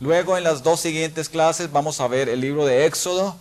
Luego 0.00 0.36
en 0.36 0.44
las 0.44 0.62
dos 0.62 0.80
siguientes 0.80 1.28
clases 1.28 1.70
vamos 1.70 2.00
a 2.00 2.08
ver 2.08 2.28
el 2.28 2.40
libro 2.40 2.64
de 2.64 2.86
Éxodo, 2.86 3.36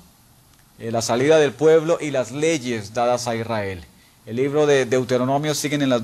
eh, 0.77 0.91
la 0.91 1.01
salida 1.01 1.39
del 1.39 1.53
pueblo 1.53 1.97
y 2.01 2.11
las 2.11 2.31
leyes 2.31 2.93
dadas 2.93 3.27
a 3.27 3.35
Israel. 3.35 3.85
El 4.25 4.37
libro 4.37 4.65
de 4.65 4.85
Deuteronomio 4.85 5.53
siguen 5.53 5.81
en 5.81 5.89
las, 5.89 6.01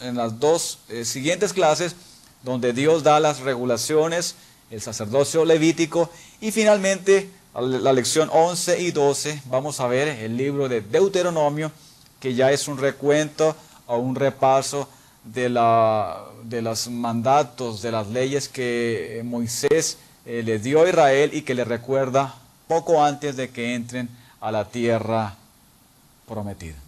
en 0.00 0.16
las 0.16 0.40
dos 0.40 0.78
eh, 0.88 1.04
siguientes 1.04 1.52
clases, 1.52 1.94
donde 2.42 2.72
Dios 2.72 3.04
da 3.04 3.20
las 3.20 3.38
regulaciones, 3.40 4.34
el 4.70 4.80
sacerdocio 4.80 5.44
levítico, 5.44 6.10
y 6.40 6.50
finalmente 6.50 7.30
la 7.54 7.92
lección 7.92 8.28
11 8.32 8.80
y 8.82 8.90
12 8.90 9.42
vamos 9.46 9.78
a 9.80 9.86
ver 9.86 10.08
el 10.08 10.36
libro 10.36 10.68
de 10.68 10.80
Deuteronomio, 10.80 11.70
que 12.18 12.34
ya 12.34 12.50
es 12.50 12.66
un 12.66 12.78
recuento 12.78 13.54
o 13.86 13.98
un 13.98 14.16
repaso 14.16 14.88
de, 15.22 15.48
la, 15.48 16.24
de 16.42 16.62
los 16.62 16.88
mandatos, 16.88 17.80
de 17.80 17.92
las 17.92 18.08
leyes 18.08 18.48
que 18.48 19.22
Moisés 19.24 19.98
eh, 20.26 20.42
le 20.44 20.58
dio 20.58 20.82
a 20.82 20.88
Israel 20.88 21.30
y 21.32 21.42
que 21.42 21.54
le 21.54 21.64
recuerda 21.64 22.34
poco 22.66 23.02
antes 23.02 23.36
de 23.36 23.50
que 23.50 23.74
entren 23.74 24.08
a 24.40 24.50
la 24.50 24.68
tierra 24.68 25.36
prometida. 26.26 26.87